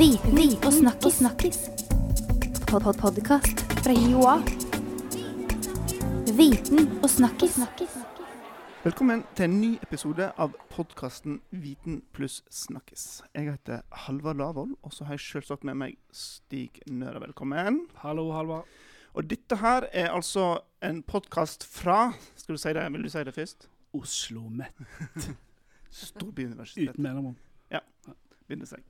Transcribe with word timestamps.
Viten 0.00 0.38
og 0.64 0.72
snakkis. 0.72 1.14
snakkis. 1.14 1.58
Pod 2.70 2.82
-pod 2.82 3.00
Podkast 3.00 3.58
fra 3.84 3.92
Joa. 3.92 4.36
Viten 6.36 7.02
og 7.02 7.10
snakkis. 7.10 7.58
Velkommen 8.84 9.24
til 9.36 9.44
en 9.44 9.60
ny 9.60 9.78
episode 9.82 10.32
av 10.36 10.54
podkasten 10.70 11.40
Viten 11.50 12.02
pluss 12.12 12.44
snakkis. 12.50 13.22
Jeg 13.34 13.50
heter 13.50 13.80
Halvard 13.92 14.36
Lavoll, 14.36 14.76
og 14.82 14.92
så 14.92 15.04
har 15.04 15.12
jeg 15.12 15.20
selvsagt 15.20 15.64
med 15.64 15.74
meg 15.74 15.96
Stig 16.12 16.80
Nøra. 16.86 17.18
Velkommen. 17.18 17.80
Hallo, 17.94 18.32
Halvard. 18.32 18.64
Og 19.14 19.30
dette 19.30 19.56
her 19.56 19.82
er 19.92 20.08
altså 20.08 20.58
en 20.82 21.02
podkast 21.02 21.64
fra 21.64 22.12
Skal 22.36 22.54
du 22.54 22.58
si 22.58 22.68
det? 22.68 22.92
Vil 22.92 23.02
du 23.02 23.08
si 23.08 23.18
det 23.18 23.34
først? 23.34 23.68
Oslo 23.92 24.48
Met 24.48 24.74
Storbyuniversitetet. 25.90 26.90
uten 26.90 27.02
mellomrom. 27.02 27.36
bindestrek. 28.50 28.84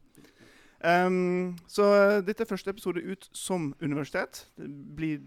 Um, 0.81 1.59
så 1.69 1.85
dette 2.25 2.41
er 2.41 2.49
første 2.49 2.73
episode 2.73 3.03
ut 3.05 3.27
som 3.37 3.75
universitet. 3.83 4.47
Det 4.57 4.69
blir, 4.97 5.19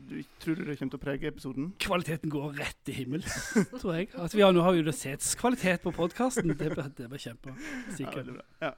tror 0.42 0.58
du 0.58 0.64
det 0.66 0.80
kommer 0.80 0.96
til 0.96 1.02
å 1.02 1.04
prege 1.04 1.30
episoden? 1.30 1.68
Kvaliteten 1.84 2.32
går 2.34 2.56
rett 2.58 2.80
til 2.88 3.04
himmel, 3.04 3.26
tror 3.82 4.00
jeg. 4.00 4.10
Altså, 4.18 4.40
vi 4.40 4.46
har, 4.46 4.56
nå 4.56 4.64
har 4.66 4.74
vi 4.74 4.82
universitetskvalitet 4.82 5.86
på 5.86 5.94
podkasten. 5.94 6.56
Det, 6.58 6.72
det 6.98 7.10
blir 7.12 7.22
kjempe. 7.22 7.54
Ja. 8.00 8.40
Ja. 8.66 8.74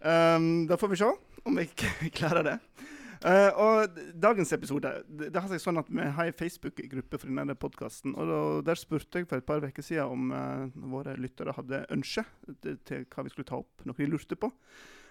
Um, 0.00 0.64
da 0.70 0.78
får 0.80 0.94
vi 0.94 0.96
se 1.02 1.10
om 1.44 1.58
vi 1.60 1.66
ikke 1.68 1.92
klarer 2.22 2.46
det. 2.46 2.56
Uh, 3.20 3.52
og 3.60 3.98
dagens 4.16 4.48
episode 4.56 4.88
det, 5.04 5.26
det 5.34 5.40
har 5.42 5.50
seg 5.50 5.60
sånn 5.60 5.76
at 5.76 5.90
Vi 5.92 6.06
har 6.16 6.30
en 6.30 6.36
Facebook-gruppe 6.38 7.18
for 7.20 7.28
denne 7.28 7.52
podkasten. 7.52 8.14
Der 8.64 8.80
spurte 8.80 9.20
jeg 9.20 9.28
for 9.28 9.42
et 9.42 9.48
par 9.48 9.60
uker 9.60 9.84
siden 9.84 10.08
om 10.08 10.32
uh, 10.32 10.88
våre 10.94 11.18
lyttere 11.20 11.52
hadde 11.52 11.82
ønske 11.92 12.24
til, 12.64 12.80
til 12.88 13.04
hva 13.12 13.26
vi 13.26 13.34
skulle 13.34 13.50
ta 13.52 13.60
opp. 13.60 13.84
Noe 13.84 14.00
de 14.00 14.08
lurte 14.08 14.40
på. 14.40 14.48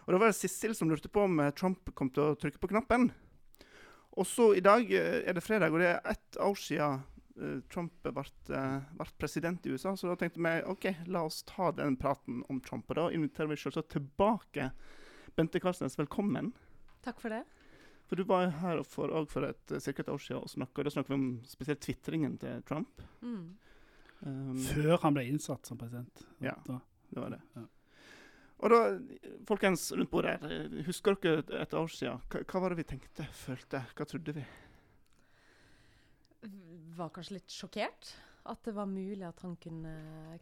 Og 0.05 0.13
Da 0.13 0.19
var 0.21 0.31
det 0.31 0.37
Sissel 0.39 0.75
som 0.77 0.89
lurte 0.89 1.11
på 1.11 1.25
om 1.27 1.39
eh, 1.39 1.53
Trump 1.57 1.91
kom 1.95 2.11
til 2.13 2.31
å 2.31 2.37
trykke 2.39 2.61
på 2.61 2.71
knappen. 2.71 3.09
Og 4.17 4.27
så 4.27 4.51
i 4.57 4.63
dag 4.65 4.89
eh, 4.91 5.21
er 5.27 5.37
det 5.37 5.45
fredag, 5.45 5.73
og 5.73 5.83
det 5.83 5.91
er 5.93 6.13
ett 6.13 6.39
år 6.43 6.57
siden 6.59 7.03
eh, 7.39 7.59
Trump 7.71 7.93
ble, 8.03 8.25
ble 8.47 9.09
president 9.21 9.65
i 9.65 9.75
USA. 9.75 9.95
Så 9.95 10.09
da 10.09 10.17
tenkte 10.19 10.41
vi 10.43 10.55
OK, 10.71 10.89
la 11.07 11.23
oss 11.27 11.43
ta 11.49 11.71
den 11.75 11.99
praten 11.99 12.43
om 12.49 12.61
Trump. 12.65 12.89
Og 12.89 12.99
da 12.99 13.07
inviterer 13.13 13.51
vi 13.53 13.59
selvsagt 13.61 13.93
tilbake 13.95 14.71
Bente 15.37 15.61
Karstens, 15.61 15.99
Velkommen. 15.99 16.53
Takk 17.05 17.21
for 17.21 17.31
det. 17.31 17.45
For 18.09 18.17
du 18.17 18.25
var 18.25 18.49
her 18.63 18.81
for, 18.83 19.13
for 19.29 19.45
et, 19.45 19.73
cirka 19.77 20.01
et 20.01 20.09
år 20.09 20.21
siden 20.23 20.41
og 20.41 20.49
snakka. 20.49 20.83
Da 20.83 20.93
snakket 20.95 21.13
vi 21.13 21.17
om 21.19 21.27
spesielt 21.45 21.83
tvitringen 21.85 22.39
til 22.41 22.63
Trump. 22.65 23.03
Mm. 23.21 23.43
Um, 24.25 24.55
Før 24.65 24.97
han 25.03 25.15
ble 25.15 25.27
innsatt 25.29 25.69
som 25.69 25.77
president. 25.79 26.25
Ja. 26.43 26.55
Da. 26.65 26.79
det 27.13 27.21
var 27.21 27.35
det. 27.37 27.39
Ja. 27.53 27.67
Og 28.59 28.73
da, 28.73 28.79
folkens 29.47 29.85
rundt 29.95 30.11
bordet 30.11 30.35
her, 30.41 30.65
husker 30.87 31.15
dere 31.23 31.43
et, 31.43 31.53
et 31.61 31.75
år 31.79 31.91
siden? 31.93 32.23
Hva, 32.31 32.41
hva 32.43 32.63
var 32.63 32.73
det 32.73 32.81
vi 32.81 32.89
tenkte, 32.91 33.27
følte? 33.31 33.85
Hva 33.95 34.07
trodde 34.09 34.35
vi? 34.35 34.43
Var 36.99 37.13
kanskje 37.15 37.37
litt 37.37 37.55
sjokkert 37.55 38.11
at 38.49 38.63
det 38.65 38.73
var 38.75 38.89
mulig 38.89 39.23
at 39.27 39.39
han 39.45 39.55
kunne, 39.61 39.93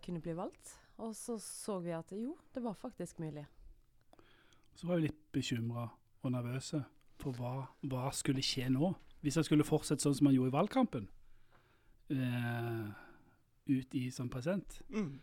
kunne 0.04 0.22
bli 0.24 0.34
valgt. 0.38 0.74
Og 0.98 1.14
så 1.16 1.38
så 1.42 1.78
vi 1.84 1.94
at 1.94 2.12
jo, 2.16 2.34
det 2.54 2.64
var 2.64 2.78
faktisk 2.78 3.20
mulig. 3.22 3.46
Så 4.78 4.88
var 4.88 4.98
vi 4.98 5.08
litt 5.08 5.22
bekymra 5.34 5.88
og 6.24 6.34
nervøse 6.34 6.82
for 7.22 7.38
hva, 7.38 7.68
hva 7.86 8.10
skulle 8.14 8.46
skje 8.46 8.70
nå. 8.74 8.92
Hvis 9.22 9.38
han 9.40 9.46
skulle 9.46 9.66
fortsette 9.66 10.06
sånn 10.06 10.16
som 10.18 10.30
han 10.30 10.38
gjorde 10.38 10.54
i 10.54 10.58
valgkampen, 10.58 11.08
eh, 12.14 12.90
ut 13.68 13.96
i 13.98 14.08
som 14.14 14.30
president. 14.30 14.80
Mm. 14.90 15.18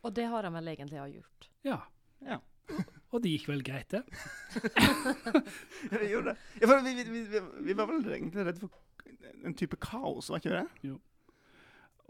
Og 0.00 0.14
det 0.16 0.26
har 0.32 0.46
han 0.46 0.56
vel 0.56 0.72
egentlig 0.72 1.02
gjort. 1.14 1.50
Ja. 1.66 1.80
Ja. 2.26 2.38
Og 3.10 3.22
det 3.24 3.32
gikk 3.32 3.48
vel 3.50 3.62
greit, 3.66 3.90
det. 3.90 4.04
Ja, 5.90 5.98
vi 5.98 6.10
gjorde 6.12 6.30
det. 6.34 6.36
Ja, 6.60 6.66
for 6.70 6.82
vi, 6.84 6.92
vi, 7.02 7.22
vi, 7.26 7.40
vi, 7.66 7.74
var 7.78 7.88
vel 7.90 8.04
egentlig 8.12 8.44
redde 8.46 8.60
for 8.60 8.70
en 9.44 9.54
type 9.58 9.76
kaos, 9.82 10.28
var 10.30 10.42
ikke 10.42 10.52
det? 10.60 10.92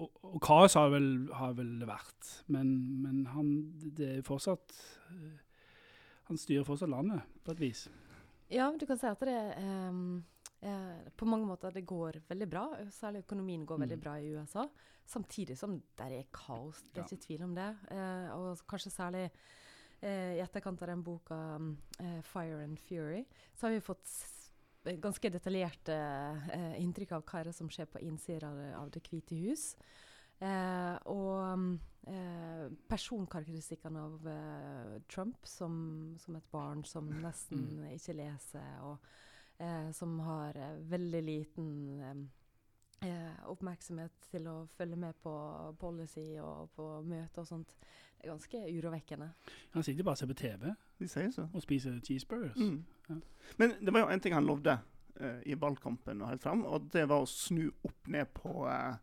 Og, 0.00 0.10
og 0.24 0.40
kaos 0.44 0.74
har 0.76 0.90
vel, 0.92 1.06
har 1.36 1.54
vel 1.58 1.72
vært, 1.88 2.30
men, 2.52 2.72
men 3.04 3.22
han 3.34 3.50
det 3.96 4.08
er 4.18 4.22
fortsatt 4.26 4.72
eh, 5.12 5.38
Han 6.30 6.38
styrer 6.40 6.64
fortsatt 6.68 6.90
landet, 6.92 7.24
på 7.44 7.52
et 7.56 7.60
vis. 7.62 7.86
Ja, 8.50 8.68
du 8.78 8.84
kan 8.86 8.98
si 8.98 9.06
at 9.08 9.20
det 9.26 9.38
um, 9.62 10.20
eh, 10.62 11.08
på 11.18 11.26
mange 11.28 11.46
måter 11.48 11.72
det 11.74 11.84
går 11.88 12.20
veldig 12.28 12.48
bra. 12.50 12.64
Særlig 12.94 13.24
økonomien 13.24 13.64
går 13.66 13.80
veldig 13.84 13.96
Mm. 13.98 14.04
bra 14.04 14.14
i 14.18 14.30
USA. 14.36 14.64
Samtidig 15.06 15.56
som 15.58 15.78
det 15.98 16.06
er 16.20 16.24
kaos. 16.34 16.82
Det 16.92 17.00
er 17.00 17.02
Ja. 17.02 17.08
ikke 17.10 17.26
tvil 17.26 17.42
om 17.48 17.54
det. 17.54 17.68
Eh, 17.90 18.30
og 18.36 18.58
kanskje 18.68 18.90
særlig 18.94 19.30
i 20.06 20.40
etterkant 20.40 20.82
av 20.82 20.88
den 20.88 21.02
boka 21.02 21.34
mm, 21.56 21.76
eh, 21.98 22.20
'Fire 22.22 22.64
and 22.64 22.78
Fury', 22.78 23.24
så 23.54 23.66
har 23.66 23.72
vi 23.74 23.80
fått 23.80 24.08
eh, 24.84 24.96
ganske 24.96 25.30
detaljerte 25.30 25.96
eh, 26.52 26.82
inntrykk 26.82 27.12
av 27.12 27.24
hva 27.24 27.52
som 27.52 27.68
skjer 27.68 27.86
på 27.86 28.00
innsida 28.00 28.48
av, 28.78 28.90
det- 28.90 29.02
hvite 29.10 29.36
hus. 29.36 29.76
Eh, 30.40 30.96
og 31.12 31.58
mm, 31.58 31.80
eh, 32.08 32.70
personkarakteristikkene 32.88 34.00
av 34.00 34.28
eh, 34.28 35.00
Trump 35.12 35.44
som, 35.44 36.16
som 36.18 36.36
et 36.36 36.50
barn 36.50 36.84
som 36.84 37.10
nesten 37.20 37.84
ikke 37.92 38.16
leser, 38.16 38.78
og 38.80 38.98
eh, 39.60 39.90
som 39.92 40.18
har 40.24 40.56
eh, 40.56 40.78
veldig 40.88 41.22
liten 41.26 42.00
eh, 42.00 43.10
eh, 43.10 43.36
oppmerksomhet 43.52 44.30
til 44.30 44.48
å 44.48 44.62
følge 44.78 44.96
med 44.96 45.20
på 45.20 45.34
policy 45.80 46.38
og 46.40 46.70
på 46.76 46.88
møter 47.04 47.44
og 47.44 47.50
sånt. 47.52 47.76
Ganske 48.24 48.62
urovekkende. 48.68 49.30
Han 49.74 49.84
sitter 49.86 50.04
bare 50.04 50.18
og 50.18 50.18
ser 50.18 50.30
på 50.30 50.38
TV 50.38 50.72
De 51.00 51.08
sier 51.08 51.30
så. 51.34 51.46
og 51.52 51.62
spiser 51.62 52.00
cheeseburgers. 52.04 52.56
Mm. 52.56 52.84
Ja. 53.08 53.18
Men 53.58 53.76
det 53.80 53.94
var 53.94 54.04
jo 54.04 54.10
en 54.14 54.20
ting 54.20 54.34
han 54.36 54.46
lovde 54.46 54.76
uh, 55.20 55.40
i 55.46 55.56
valgkampen 55.56 56.22
og 56.22 56.28
helt 56.28 56.42
fram, 56.42 56.64
og 56.64 56.90
det 56.92 57.06
var 57.08 57.24
å 57.24 57.30
snu 57.30 57.70
opp 57.86 58.12
ned 58.12 58.28
på 58.36 58.66
uh, 58.68 59.00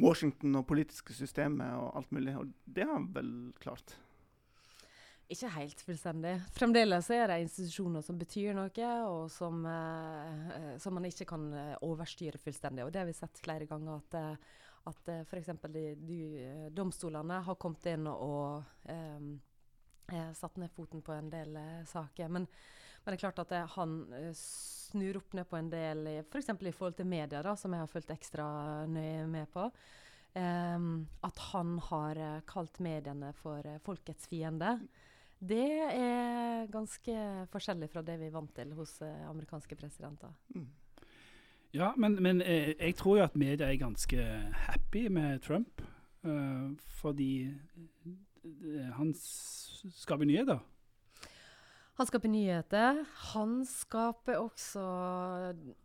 Washington 0.00 0.56
og 0.56 0.66
politiske 0.68 1.14
systemet 1.16 1.76
og 1.76 1.92
alt 2.00 2.12
mulig. 2.12 2.34
Og 2.36 2.50
det 2.64 2.88
har 2.88 2.96
han 2.96 3.10
vel 3.14 3.32
klart. 3.60 3.96
Ikke 5.26 5.48
helt 5.56 5.80
fullstendig. 5.82 6.36
Fremdeles 6.54 7.08
er 7.10 7.24
det 7.26 7.40
institusjoner 7.42 8.04
som 8.06 8.18
betyr 8.20 8.54
noe, 8.54 8.90
og 9.10 9.24
som, 9.34 9.64
eh, 9.66 10.44
eh, 10.54 10.76
som 10.78 10.94
man 10.94 11.08
ikke 11.08 11.26
kan 11.26 11.48
overstyre 11.82 12.38
fullstendig. 12.38 12.84
Og 12.84 12.92
det 12.92 13.00
har 13.00 13.08
vi 13.08 13.16
sett 13.16 13.40
flere 13.42 13.66
ganger, 13.66 13.96
at, 13.96 14.14
eh, 14.14 14.36
at 14.86 15.08
eh, 15.08 15.20
f.eks. 15.26 15.48
Eh, 15.48 16.66
domstolene 16.70 17.40
har 17.46 17.58
kommet 17.60 17.86
inn 17.90 18.06
og 18.10 18.62
eh, 18.90 19.28
eh, 20.12 20.32
satt 20.38 20.58
ned 20.60 20.72
foten 20.74 21.02
på 21.02 21.14
en 21.14 21.30
del 21.32 21.56
eh, 21.58 21.82
saker. 21.90 22.30
Men, 22.30 22.46
men 22.46 23.12
det 23.12 23.18
er 23.18 23.24
klart 23.24 23.42
at 23.42 23.54
det, 23.54 23.64
han 23.74 23.98
snur 24.38 25.20
opp 25.20 25.36
ned 25.36 25.48
på 25.50 25.58
en 25.58 25.70
del, 25.72 26.06
f.eks. 26.24 26.52
For 26.52 26.70
i 26.70 26.74
forhold 26.74 26.98
til 27.00 27.10
media, 27.10 27.42
da, 27.42 27.56
som 27.58 27.74
jeg 27.74 27.84
har 27.84 27.90
fulgt 27.92 28.14
ekstra 28.14 28.48
nøye 28.90 29.26
med 29.30 29.50
på. 29.54 29.70
Um, 30.36 31.06
at 31.24 31.38
han 31.48 31.78
har 31.86 32.18
kalt 32.44 32.76
mediene 32.84 33.30
for 33.38 33.64
folkets 33.86 34.28
fiende. 34.28 34.74
Det 35.40 35.70
er 35.86 36.68
ganske 36.68 37.14
forskjellig 37.52 37.88
fra 37.88 38.02
det 38.04 38.18
vi 38.20 38.28
er 38.28 38.34
vant 38.34 38.52
til 38.56 38.74
hos 38.76 38.98
amerikanske 39.00 39.78
presidenter. 39.80 40.34
Mm. 40.52 40.66
Ja, 41.76 41.90
men, 41.96 42.16
men 42.22 42.40
eh, 42.40 42.72
jeg 42.78 42.96
tror 42.96 43.18
jo 43.18 43.24
at 43.26 43.36
media 43.36 43.68
er 43.68 43.76
ganske 43.80 44.22
happy 44.66 45.08
med 45.12 45.42
Trump. 45.44 45.82
Uh, 46.26 46.72
fordi 46.98 47.44
eh, 47.44 48.88
han 48.96 49.12
skaper 49.14 50.24
nyheter. 50.24 50.62
Han 51.96 52.08
skaper 52.08 52.32
nyheter. 52.32 53.02
Han 53.32 53.58
skaper 53.68 54.40
også 54.40 54.84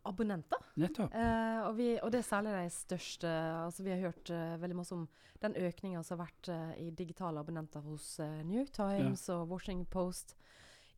abonnenter. 0.07 0.63
Nettopp. 0.79 1.11
Uh, 1.13 1.67
og, 1.67 1.75
vi, 1.77 1.89
og 1.99 2.13
det 2.13 2.21
er 2.21 2.29
særlig 2.29 2.55
de 2.55 2.69
største 2.73 3.33
altså 3.65 3.83
Vi 3.83 3.91
har 3.93 4.07
hørt 4.07 4.31
uh, 4.31 4.61
veldig 4.61 4.79
masse 4.79 4.95
om 4.95 5.05
den 5.43 5.57
økninga 5.59 6.03
som 6.03 6.19
har 6.19 6.27
vært 6.29 6.77
i 6.77 6.91
digitale 6.93 7.41
abonnenter 7.41 7.81
hos 7.81 8.19
New 8.45 8.59
York 8.59 8.69
Times 8.75 9.23
og 9.33 9.47
Washington 9.49 9.87
Post. 9.89 10.35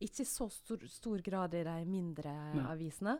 Ikke 0.04 0.20
i 0.20 0.28
så 0.28 0.50
stor, 0.52 0.84
stor 0.90 1.22
grad 1.24 1.54
i 1.56 1.62
de 1.64 1.76
mindre 1.88 2.34
Nei. 2.52 2.66
avisene. 2.74 3.16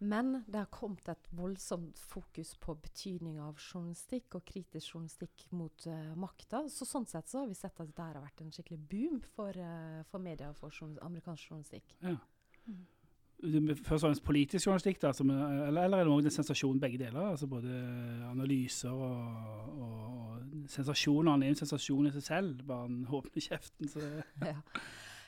Men 0.00 0.38
det 0.48 0.62
har 0.62 0.68
kommet 0.72 1.08
et 1.12 1.26
voldsomt 1.36 1.98
fokus 2.08 2.54
på 2.60 2.72
betydning 2.80 3.36
av 3.44 3.58
journalistikk 3.60 4.38
og 4.38 4.46
kritisk 4.48 4.94
journalistikk 4.94 5.44
mot 5.52 5.84
uh, 5.92 6.14
makta. 6.16 6.62
Så 6.72 6.88
sånn 6.88 7.04
sett 7.10 7.28
så 7.28 7.42
har 7.42 7.50
vi 7.50 7.58
sett 7.58 7.76
at 7.84 7.90
det 7.92 8.06
har 8.06 8.16
vært 8.22 8.40
en 8.40 8.52
skikkelig 8.54 8.80
boom 8.88 9.18
for, 9.36 9.52
uh, 9.60 10.00
for 10.08 10.24
media 10.24 10.48
og 10.54 10.56
for 10.56 10.72
journal 10.72 11.02
amerikansk 11.10 11.50
journalistikk. 11.52 11.92
Ja. 12.00 12.14
Mm. 12.64 12.86
Først 13.40 14.02
og 14.04 14.06
fremst 14.06 14.24
politisk 14.24 14.66
journalistikk, 14.66 14.98
da, 15.00 15.12
som, 15.16 15.30
er- 15.32 15.66
eller, 15.68 15.84
eller 15.84 15.98
er 16.02 16.08
det 16.08 16.12
også 16.12 16.28
en 16.28 16.34
sensasjon 16.38 16.80
begge 16.80 16.98
deler? 17.00 17.20
altså 17.34 17.46
Både 17.48 17.76
analyser 18.28 18.90
og, 18.92 19.76
og, 19.76 20.00
og 20.08 20.66
sensasjoner. 20.68 21.30
Han 21.36 21.44
er 21.44 21.52
en 21.54 21.60
sensasjon 21.60 22.08
i 22.08 22.12
seg 22.16 22.26
selv, 22.26 22.64
bare 22.68 22.88
han 22.88 22.98
åpner 23.08 23.46
kjeften. 23.50 23.88
Så 23.88 24.00
ja. 24.50 24.56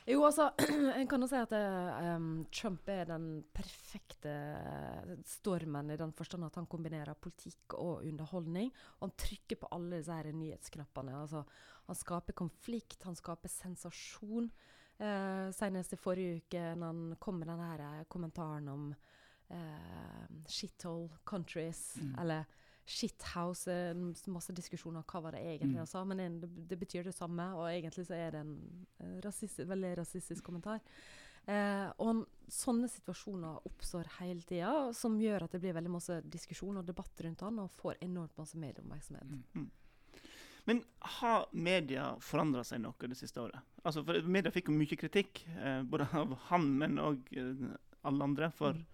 Jo, 0.07 0.19
altså, 0.27 0.49
en 0.99 1.07
kan 1.07 1.23
jo 1.23 1.27
si 1.31 1.37
at 1.39 1.53
em, 1.55 2.25
Trump 2.51 2.89
er 2.91 3.05
den 3.07 3.27
perfekte 3.55 4.33
eh, 4.33 5.13
stormen 5.27 5.93
i 5.93 5.97
den 5.99 6.11
forstand 6.17 6.43
at 6.47 6.57
han 6.59 6.67
kombinerer 6.67 7.15
politikk 7.15 7.77
og 7.79 8.03
underholdning. 8.03 8.71
Og 8.99 9.07
han 9.07 9.15
trykker 9.23 9.61
på 9.61 9.69
alle 9.71 10.01
disse 10.01 10.17
her 10.17 10.31
nyhetsknappene. 10.35 11.15
Altså, 11.21 11.45
han 11.87 11.99
skaper 11.99 12.35
konflikt, 12.35 12.99
han 13.07 13.15
skaper 13.19 13.51
sensasjon. 13.51 14.51
Uh, 14.93 15.49
senest 15.51 15.95
i 15.95 15.97
forrige 15.97 16.35
uke, 16.43 16.59
når 16.77 16.85
han 16.91 17.15
kom 17.19 17.39
med 17.41 17.49
denne 17.49 17.65
her 17.71 18.03
kommentaren 18.13 18.67
om 18.69 18.83
uh, 18.93 20.27
shithole 20.47 21.09
countries, 21.25 21.95
Mm. 21.97 22.13
eller 22.21 22.43
shithouse. 22.85 23.67
eh, 23.71 23.93
Masse 24.31 24.53
diskusjoner 24.53 25.03
hva 25.07 25.21
var 25.21 25.31
det 25.31 25.41
egentlig 25.41 25.73
Mm. 25.75 25.77
han 25.83 25.87
sa, 25.87 26.03
men 26.05 26.17
det, 26.17 26.29
det, 26.41 26.67
det 26.69 26.79
betyr 26.79 27.03
det 27.03 27.13
samme. 27.15 27.43
Og 27.55 27.67
egentlig 27.69 28.05
så 28.07 28.13
er 28.15 28.31
det 28.31 28.39
en 28.41 28.55
eh, 28.99 29.19
rasistisk, 29.23 29.67
veldig 29.69 29.97
rasistisk 29.97 30.43
kommentar. 30.43 30.81
Eh, 31.45 31.89
og 31.99 32.25
sånne 32.47 32.87
situasjoner 32.87 33.65
oppstår 33.67 34.07
hele 34.19 34.41
tida, 34.47 34.93
som 34.93 35.17
gjør 35.19 35.43
at 35.43 35.51
det 35.51 35.59
blir 35.61 35.73
veldig 35.75 35.91
masse 35.91 36.21
diskusjon 36.23 36.77
og 36.77 36.85
debatt 36.87 37.19
rundt 37.25 37.41
han, 37.41 37.59
og 37.59 37.71
får 37.71 37.97
enormt 38.01 38.37
masse 38.37 38.55
medieoppmerksomhet. 38.55 39.33
Mm. 39.55 39.69
Men 40.65 40.83
har 41.19 41.47
media 41.51 42.13
forandra 42.23 42.63
seg 42.63 42.79
noe 42.79 42.95
det 43.11 43.17
siste 43.19 43.41
året? 43.41 43.59
Altså, 43.83 43.99
for 44.07 44.21
Media 44.31 44.51
fikk 44.55 44.69
jo 44.71 44.77
mye 44.77 44.95
kritikk, 44.95 45.43
eh, 45.59 45.81
både 45.83 46.07
av 46.15 46.31
han, 46.47 46.69
men 46.79 46.95
òg 47.03 47.19
eh, 47.35 47.75
alle 48.07 48.23
andre, 48.23 48.49
for 48.51 48.73
Mm. 48.73 48.85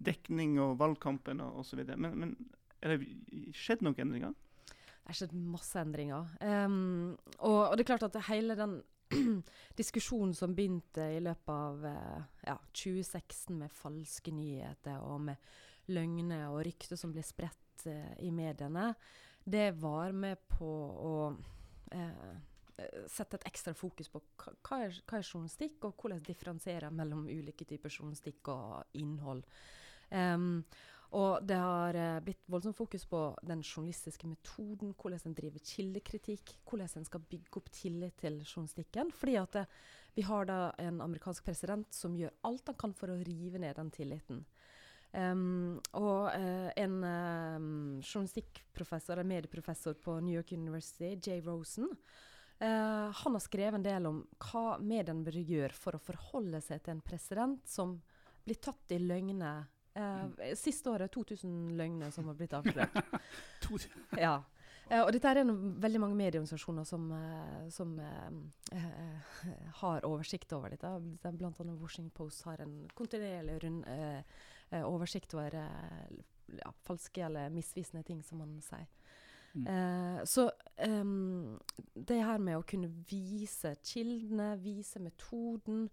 dekning 0.00 0.58
og 0.60 0.78
valgkampen 0.78 1.40
og 1.44 1.58
osv. 1.60 1.82
Men, 1.96 2.14
men 2.18 2.36
er 2.80 2.96
det 2.96 3.54
skjedd 3.56 3.84
noen 3.84 3.98
endringer? 4.06 4.36
Det 4.70 5.08
har 5.10 5.18
skjedd 5.22 5.36
masse 5.36 5.80
endringer. 5.80 6.28
Um, 6.40 7.16
og, 7.38 7.60
og 7.70 7.76
det 7.76 7.84
er 7.84 7.90
klart 7.92 8.06
at 8.08 8.20
hele 8.28 8.56
den 8.58 8.78
diskusjonen 9.80 10.36
som 10.38 10.54
begynte 10.54 11.08
i 11.16 11.22
løpet 11.22 11.50
av 11.50 11.86
eh, 11.88 12.20
ja, 12.46 12.54
2016 12.78 13.56
med 13.58 13.72
falske 13.74 14.30
nyheter 14.30 15.00
og 15.02 15.24
med 15.26 15.90
løgner 15.90 16.52
og 16.52 16.60
rykter 16.68 17.00
som 17.00 17.10
ble 17.10 17.24
spredt 17.26 17.88
uh, 17.90 18.12
i 18.22 18.30
mediene, 18.30 18.92
det 19.42 19.72
var 19.80 20.14
med 20.14 20.38
på 20.52 20.68
å 20.68 21.14
eh, 21.90 22.38
sette 23.10 23.38
et 23.38 23.48
ekstra 23.50 23.74
fokus 23.76 24.08
på 24.12 24.20
hva, 24.40 24.78
er, 24.78 24.94
hva 25.04 25.18
er 25.18 25.26
journalistikk, 25.26 25.82
og 25.88 26.00
hvordan 26.00 26.22
differensiere 26.24 26.90
mellom 26.94 27.26
ulike 27.28 27.66
typer 27.68 27.92
journalistikk 27.92 28.52
og 28.52 29.00
innhold. 29.00 29.42
Ehm, 30.10 30.62
og 31.10 31.42
det 31.42 31.56
har 31.58 31.96
eh, 31.98 32.20
blitt 32.22 32.44
voldsomt 32.50 32.78
fokus 32.78 33.02
på 33.10 33.20
den 33.42 33.64
journalistiske 33.64 34.28
metoden, 34.30 34.92
hvordan 34.94 35.24
en 35.26 35.34
driver 35.34 35.62
kildekritikk, 35.66 36.52
hvordan 36.68 37.00
en 37.00 37.08
skal 37.08 37.24
bygge 37.32 37.58
opp 37.58 37.70
tillit 37.74 38.14
til 38.22 38.38
journalistikken. 38.44 39.10
Fordi 39.18 39.34
at 39.40 39.58
det, 39.58 39.64
vi 40.14 40.22
har 40.28 40.46
da 40.46 40.60
en 40.78 41.00
amerikansk 41.02 41.48
president 41.48 41.90
som 41.94 42.14
gjør 42.18 42.36
alt 42.46 42.70
han 42.70 42.78
kan 42.78 42.94
for 42.94 43.10
å 43.10 43.18
rive 43.26 43.58
ned 43.58 43.74
den 43.80 43.90
tilliten. 43.94 44.44
Um, 45.10 45.80
og 45.98 46.30
uh, 46.30 46.70
en 46.78 47.00
um, 47.02 47.98
journalistikkprofessor, 47.98 49.18
en 49.18 49.32
medieprofessor 49.32 49.96
på 49.98 50.14
New 50.22 50.36
York 50.36 50.52
University, 50.54 51.16
Jay 51.18 51.42
Rosen, 51.42 51.90
uh, 52.62 53.10
han 53.10 53.34
har 53.34 53.42
skrevet 53.42 53.80
en 53.80 53.88
del 53.88 54.06
om 54.06 54.22
hva 54.46 54.78
mediene 54.78 55.26
bør 55.26 55.40
gjøre 55.42 55.74
for 55.74 55.98
å 55.98 56.04
forholde 56.04 56.62
seg 56.62 56.84
til 56.84 56.94
en 56.94 57.02
president 57.02 57.66
som 57.66 57.98
blir 58.46 58.62
tatt 58.62 58.94
i 58.94 59.02
løgner. 59.02 59.66
Eh, 60.00 60.54
Siste 60.58 60.90
året 60.90 61.12
2000 61.12 61.76
løgner 61.78 62.10
som 62.14 62.30
har 62.30 62.38
blitt 62.38 62.56
avslørt. 62.56 62.96
Ja. 64.18 64.40
Uh, 64.90 65.04
og 65.04 65.12
dette 65.14 65.30
er 65.30 65.38
en, 65.44 65.52
veldig 65.78 66.00
mange 66.02 66.16
medieorganisasjoner 66.18 66.86
som, 66.88 67.04
uh, 67.14 67.68
som 67.70 67.92
har 69.78 70.06
oversikt 70.08 70.50
over 70.56 70.74
dette. 70.74 70.90
Det 71.22 71.30
Blant 71.38 71.60
annet 71.62 71.78
Washington 71.78 72.10
Post 72.16 72.42
har 72.48 72.64
en 72.64 72.88
kontinuerlig 72.98 73.60
rund, 73.62 73.84
oversikt 74.86 75.36
over 75.38 75.54
ja, 75.60 76.72
falske 76.82 77.22
eller 77.26 77.54
misvisende 77.54 78.02
ting, 78.06 78.24
som 78.26 78.42
man 78.42 78.58
sier. 78.66 78.88
Mm. 79.50 80.26
Så 80.30 80.44
um, 80.86 81.58
det 81.94 82.20
her 82.22 82.38
med 82.38 82.58
å 82.58 82.66
kunne 82.66 82.90
vise 83.10 83.76
kildene, 83.82 84.52
vise 84.62 85.02
metoden, 85.02 85.88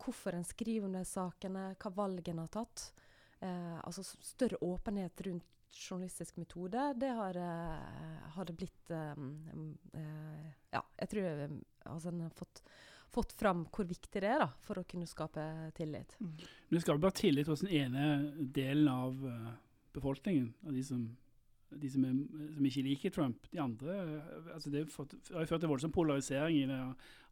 hvorfor 0.00 0.36
en 0.36 0.44
skriver 0.44 0.88
om 0.88 0.96
de 0.96 1.04
sakene, 1.08 1.70
hva 1.80 1.92
valgene 1.96 2.44
har 2.44 2.52
tatt, 2.52 2.90
eh, 3.40 3.78
altså 3.84 4.04
større 4.04 4.60
åpenhet 4.64 5.20
rundt 5.26 5.46
journalistisk 5.70 6.36
metode, 6.36 6.94
det 6.96 7.08
har, 7.08 7.36
eh, 7.36 8.30
har 8.34 8.44
det 8.44 8.56
blitt 8.56 8.90
em, 8.90 9.48
em, 9.52 9.78
eh, 9.94 10.52
Ja, 10.72 10.82
jeg 10.98 11.08
tror 11.08 11.22
eh, 11.22 11.56
altså, 11.84 12.10
har 12.10 12.30
fått, 12.30 12.62
fått 13.10 13.32
fram 13.32 13.64
hvor 13.70 13.86
viktig 13.86 14.20
det 14.20 14.30
er 14.30 14.44
da, 14.44 14.50
for 14.66 14.80
å 14.80 14.84
kunne 14.84 15.06
skape 15.06 15.42
tillit. 15.74 16.16
Men 16.20 16.76
det 16.76 16.82
skal 16.82 16.98
jo 16.98 17.04
bare 17.06 17.18
tillit 17.18 17.50
hos 17.50 17.64
den 17.64 17.74
ene 17.74 18.32
delen 18.38 18.88
av 18.88 19.26
eh, 19.26 19.50
befolkningen, 19.94 20.52
av 20.66 20.72
de 20.74 20.84
som, 20.84 21.04
de 21.70 21.90
som, 21.90 22.04
er, 22.04 22.54
som 22.56 22.70
ikke 22.70 22.86
liker 22.86 23.14
Trump. 23.14 23.46
De 23.50 23.62
andre 23.62 23.98
eh, 24.02 24.54
altså 24.54 24.70
Det 24.70 24.86
har 24.86 25.46
ført 25.46 25.60
til 25.60 25.70
voldsom 25.70 25.94
polarisering 25.94 26.62
i 26.62 26.66
det 26.70 26.80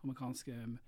amerikanske 0.05 0.78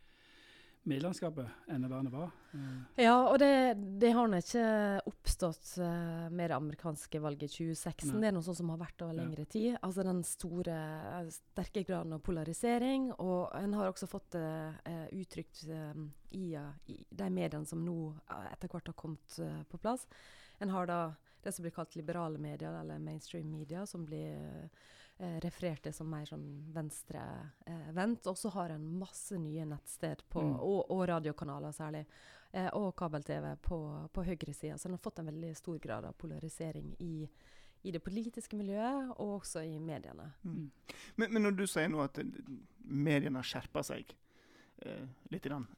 medielandskapet 0.89 1.69
enn 1.69 1.83
det 1.83 1.91
var. 2.13 2.31
Eh, 2.55 3.05
Ja, 3.05 3.17
og 3.29 3.39
det, 3.39 3.77
det 4.01 4.13
har 4.17 4.29
nå 4.29 4.39
ikke 4.41 4.65
oppstått 5.11 5.75
eh, 5.83 6.27
med 6.33 6.51
det 6.51 6.57
amerikanske 6.57 7.21
valget 7.21 7.51
i 7.51 7.69
2016. 7.75 8.09
Nei. 8.11 8.21
Det 8.23 8.31
er 8.31 8.37
noe 8.37 8.47
sånt 8.47 8.61
som 8.61 8.73
har 8.73 8.81
vært 8.81 9.05
over 9.05 9.15
Ja. 9.15 9.21
lengre 9.23 9.45
tid. 9.45 9.77
Altså 9.83 10.05
den 10.07 10.23
store, 10.25 10.77
eh, 11.21 11.31
sterke 11.35 11.85
graden 11.85 12.17
av 12.17 12.23
polarisering. 12.25 13.11
Og 13.19 13.51
en 13.61 13.77
har 13.77 13.91
også 13.91 14.09
fått 14.09 14.31
det 14.33 14.47
uh, 14.87 15.07
uttrykt 15.13 15.65
uh, 15.69 15.95
i, 16.33 16.57
uh, 16.57 16.73
i 16.89 16.99
de 17.11 17.31
mediene 17.31 17.67
som 17.69 17.83
nå 17.85 18.15
etter 18.53 18.71
hvert 18.71 18.89
har 18.89 18.97
kommet 18.97 19.41
på 19.69 19.81
plass. 19.81 20.07
En 20.61 20.73
har 20.73 20.87
da 20.87 21.01
det 21.43 21.53
som 21.55 21.65
blir 21.65 21.73
kalt 21.73 21.97
liberale 21.97 22.39
medier, 22.39 22.73
eller 22.81 22.99
mainstream 23.01 23.51
media, 23.51 23.87
som 23.87 24.05
blir 24.05 24.69
referert 25.45 25.83
til 25.85 25.93
som 25.93 26.09
mer 26.09 26.25
sånn 26.25 26.47
venstrevendt. 26.73 28.27
og 28.27 28.39
så 28.39 28.49
har 28.55 28.71
en 28.71 28.87
masse 28.99 29.37
nye 29.39 29.65
nettsted 29.69 30.23
på, 30.29 30.41
Mm. 30.43 30.55
og, 30.61 30.91
og 30.91 31.09
radiokanaler 31.09 31.73
særlig, 31.73 32.07
eh, 32.53 32.69
og 32.73 32.95
kabel-TV 32.97 33.57
på, 33.63 34.09
på 34.13 34.25
høyresida. 34.25 34.79
Så 34.79 34.89
en 34.89 34.93
har 34.97 35.03
fått 35.05 35.19
en 35.19 35.27
veldig 35.27 35.55
stor 35.57 35.79
grad 35.79 36.05
av 36.05 36.13
polarisering 36.13 36.95
i, 36.99 37.29
i 37.83 37.91
det 37.93 38.03
politiske 38.03 38.57
miljøet, 38.57 39.11
og 39.19 39.41
også 39.41 39.61
i 39.65 39.79
mediene. 39.79 40.33
Mm. 40.43 40.71
Men, 41.17 41.33
men 41.33 41.43
når 41.43 41.57
du 41.59 41.67
sier 41.67 41.89
nå 41.89 42.01
at 42.05 42.19
eh, 42.19 42.25
mediene 42.83 43.39
har 43.39 43.45
skjerpa 43.51 43.83
seg 43.85 44.15
eh, 44.87 45.05
litt, 45.31 45.45
grann, 45.45 45.69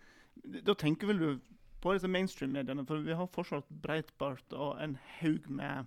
da 0.68 0.74
tenker 0.74 1.06
vel 1.10 1.18
du 1.18 1.40
på 1.80 1.94
disse 1.96 2.08
mainstream-mediene? 2.08 2.84
For 2.86 3.00
vi 3.00 3.16
har 3.16 3.32
fortsatt 3.32 3.68
Breitbart 3.70 4.52
og 4.52 4.76
en 4.84 4.98
haug 5.20 5.48
med 5.48 5.86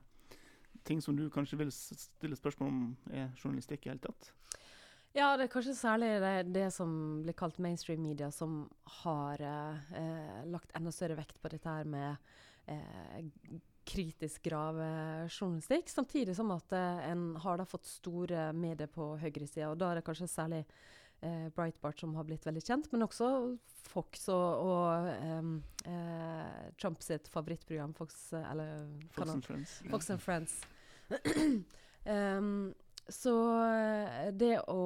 ting 0.87 1.01
som 1.01 1.17
du 1.17 1.27
kanskje 1.33 1.59
vil 1.59 1.71
stille 1.73 2.37
spørsmål 2.39 2.71
om 2.71 2.85
er 3.11 3.29
journalistikk 3.39 3.87
i 3.87 3.93
hele 3.93 4.03
tatt? 4.03 4.31
Ja, 5.13 5.35
det 5.37 5.45
er 5.45 5.53
kanskje 5.53 5.75
særlig 5.77 6.07
det, 6.23 6.53
det 6.55 6.69
som 6.73 6.93
blir 7.21 7.35
kalt 7.37 7.59
mainstream 7.61 8.01
media, 8.01 8.31
som 8.33 8.63
har 9.03 9.41
eh, 9.45 10.39
lagt 10.49 10.73
enda 10.73 10.93
større 10.93 11.19
vekt 11.19 11.37
på 11.41 11.51
dette 11.53 11.69
her 11.69 11.85
med 11.85 12.15
eh, 12.65 13.19
kritisk 13.85 14.43
gravejournalistikk. 14.49 15.91
Samtidig 15.93 16.33
som 16.35 16.49
at 16.55 16.73
eh, 16.73 17.05
en 17.11 17.35
har 17.43 17.61
da 17.61 17.67
fått 17.69 17.85
store 17.85 18.49
medier 18.57 18.89
på 18.89 19.13
høyresida, 19.21 19.69
og 19.69 19.77
da 19.83 19.91
er 19.91 20.01
det 20.01 20.05
kanskje 20.07 20.31
særlig 20.31 20.63
eh, 21.21 21.47
Breitbart 21.53 22.01
som 22.01 22.17
har 22.17 22.25
blitt 22.25 22.49
veldig 22.49 22.65
kjent, 22.65 22.89
men 22.89 23.05
også 23.05 23.29
Fox 23.83 24.25
og, 24.33 24.65
og 24.65 25.09
em, 25.13 25.57
eh, 25.85 26.71
Trump 26.81 27.03
sitt 27.05 27.29
favorittprogram, 27.29 27.93
Fox, 27.93 28.31
eller 28.33 28.87
Fox 29.13 29.35
and 29.37 29.45
Friends. 29.45 29.81
Fox 29.93 30.09
and 30.09 30.25
Friends. 30.25 30.61
Em, 32.05 32.73
så 33.07 33.63
eh, 33.63 34.31
det 34.35 34.57
å 34.67 34.79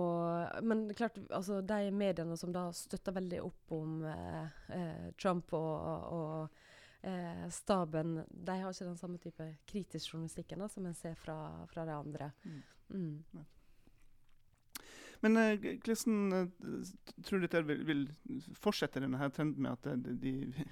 Men 0.62 0.84
klart, 0.94 1.18
altså 1.34 1.64
de 1.66 1.90
mediene 1.90 2.38
som 2.38 2.52
da 2.54 2.68
støtter 2.74 3.16
veldig 3.16 3.42
opp 3.42 3.74
om 3.74 4.04
eh, 4.06 4.58
eh, 4.78 5.08
Trump 5.18 5.54
og, 5.58 6.14
og 6.14 6.62
eh, 7.02 7.46
staben, 7.54 8.20
de 8.30 8.58
har 8.62 8.74
ikke 8.74 8.90
den 8.90 9.02
samme 9.02 9.22
type 9.22 9.50
kritisk 9.66 10.14
journalistikken 10.14 10.62
da, 10.62 10.70
som 10.70 10.86
en 10.86 10.98
ser 10.98 11.18
fra, 11.18 11.38
fra 11.74 11.86
de 11.90 11.98
andre. 11.98 12.32
Mm. 12.46 12.62
Mm. 12.90 13.46
Men 15.26 15.38
eh, 15.38 15.70
tror 17.26 17.40
du 17.40 17.48
dette 17.48 17.64
vil, 17.66 17.84
vil 17.86 18.08
fortsette 18.58 19.02
denne 19.02 19.30
trenden 19.34 19.66
med 19.66 19.74
at 19.78 20.04
de, 20.06 20.18
de, 20.22 20.68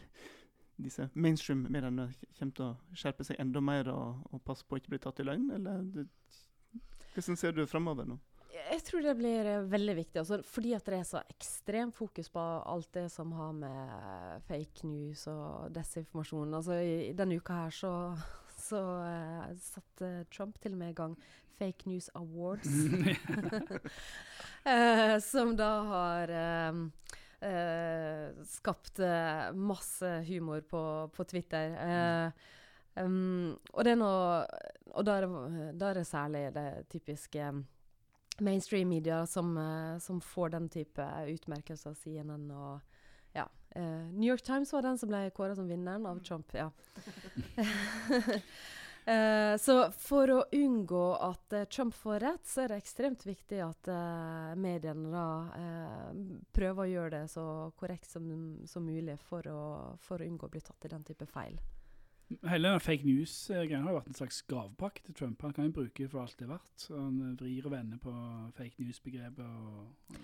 disse 0.77 1.08
mainstream-mediene 1.13 2.10
kommer 2.38 2.55
til 2.55 2.65
å 2.65 2.98
skjerpe 2.98 3.25
seg 3.27 3.39
enda 3.39 3.62
mer 3.63 3.89
og, 3.94 4.24
og 4.32 4.44
passe 4.46 4.65
på 4.67 4.75
å 4.75 4.82
ikke 4.82 4.96
bli 4.96 5.01
tatt 5.03 5.22
i 5.24 5.27
løgn? 5.27 5.50
Eller 5.55 5.84
det, 5.94 6.08
hvordan 7.15 7.39
ser 7.39 7.55
du 7.55 7.65
framover 7.70 8.08
nå? 8.10 8.20
Jeg 8.55 8.82
tror 8.88 9.03
det 9.03 9.13
blir 9.20 9.48
eh, 9.50 9.65
veldig 9.67 9.96
viktig, 9.98 10.20
altså, 10.22 10.39
fordi 10.48 10.74
at 10.77 10.86
det 10.88 11.00
er 11.00 11.08
så 11.08 11.22
ekstremt 11.27 11.96
fokus 11.96 12.29
på 12.32 12.39
alt 12.39 12.88
det 12.96 13.10
som 13.12 13.34
har 13.36 13.51
med 13.55 14.46
fake 14.48 14.88
news 14.88 15.25
og 15.32 15.74
desinformasjon. 15.75 16.53
Altså, 16.55 16.79
i, 16.79 17.10
i 17.10 17.15
denne 17.17 17.36
uka 17.36 17.65
her 17.65 17.75
så, 17.75 17.91
så 18.55 18.79
uh, 18.79 19.50
satte 19.60 20.25
Trump 20.32 20.60
til 20.63 20.72
og 20.75 20.79
med 20.82 20.94
i 20.94 20.98
gang 20.98 21.17
Fake 21.60 21.89
News 21.89 22.10
Awards. 22.15 22.67
uh, 24.65 25.20
som 25.32 25.55
da 25.60 25.72
har 25.91 26.29
eh, 26.29 26.74
eh, 27.41 28.43
skapt 28.47 28.99
eh, 28.99 29.51
masse 29.53 30.11
humor 30.27 30.61
på, 30.61 30.81
på 31.15 31.23
Twitter. 31.23 31.75
Eh, 31.81 32.49
um, 33.03 33.55
og 33.73 33.83
det 33.83 33.95
er 33.95 33.99
noe 33.99 34.45
Og 34.95 35.03
da 35.05 35.17
er 35.17 35.27
er 35.89 35.97
det 35.99 36.07
særlig 36.07 36.53
det 36.55 36.69
typiske 36.89 37.51
mainstream 38.39 38.89
media 38.89 39.25
som, 39.25 39.57
eh, 39.57 39.99
som 39.99 40.21
får 40.21 40.49
den 40.49 40.69
type 40.69 41.01
utmerkelser, 41.31 41.93
CNN 41.93 42.51
og 42.51 42.79
eh, 43.75 44.11
New 44.13 44.29
York 44.29 44.41
Times 44.43 44.73
var 44.73 44.81
den 44.81 44.97
som 44.97 45.09
ble 45.09 45.29
kåra 45.35 45.55
som 45.55 45.67
vinneren 45.67 46.05
av 46.05 46.23
Trump. 46.23 46.53
ja. 46.53 46.71
Eh, 49.05 49.57
så 49.62 49.75
for 49.93 50.31
å 50.33 50.38
unngå 50.57 51.03
at 51.21 51.53
eh, 51.53 51.67
Trump 51.69 51.93
får 51.93 52.24
rett, 52.24 52.47
så 52.50 52.63
er 52.63 52.71
det 52.71 52.79
ekstremt 52.81 53.25
viktig 53.27 53.59
at 53.62 53.89
eh, 53.93 54.55
mediene 54.57 55.12
da 55.13 55.25
eh, 55.59 56.24
prøver 56.55 56.81
å 56.81 56.89
gjøre 56.89 57.12
det 57.19 57.27
så 57.29 57.45
korrekt 57.77 58.09
som, 58.09 58.25
som 58.65 58.88
mulig 58.88 59.19
for 59.27 59.45
å, 59.45 59.62
for 60.01 60.21
å 60.21 60.25
unngå 60.25 60.50
å 60.50 60.53
bli 60.55 60.63
tatt 60.65 60.89
i 60.89 60.93
den 60.95 61.05
type 61.05 61.29
feil. 61.29 61.59
Hele 62.50 62.71
den 62.74 62.81
fake 62.81 63.05
news-greia 63.05 63.83
har 63.83 63.91
jo 63.93 64.00
vært 64.00 64.09
en 64.09 64.17
slags 64.17 64.41
gavepakke 64.50 65.05
til 65.05 65.19
Trump. 65.19 65.45
Han 65.45 65.53
kan 65.53 65.69
jo 65.69 65.75
bruke 65.77 66.09
for 66.09 66.24
alt 66.24 66.39
det 66.39 66.47
er 66.47 66.55
verdt. 66.55 66.88
Han 66.89 67.38
vrir 67.38 67.69
og 67.69 67.75
vender 67.75 68.01
på 68.01 68.15
fake 68.57 68.81
news-begrepet. 68.81 69.45
og... 69.45 70.17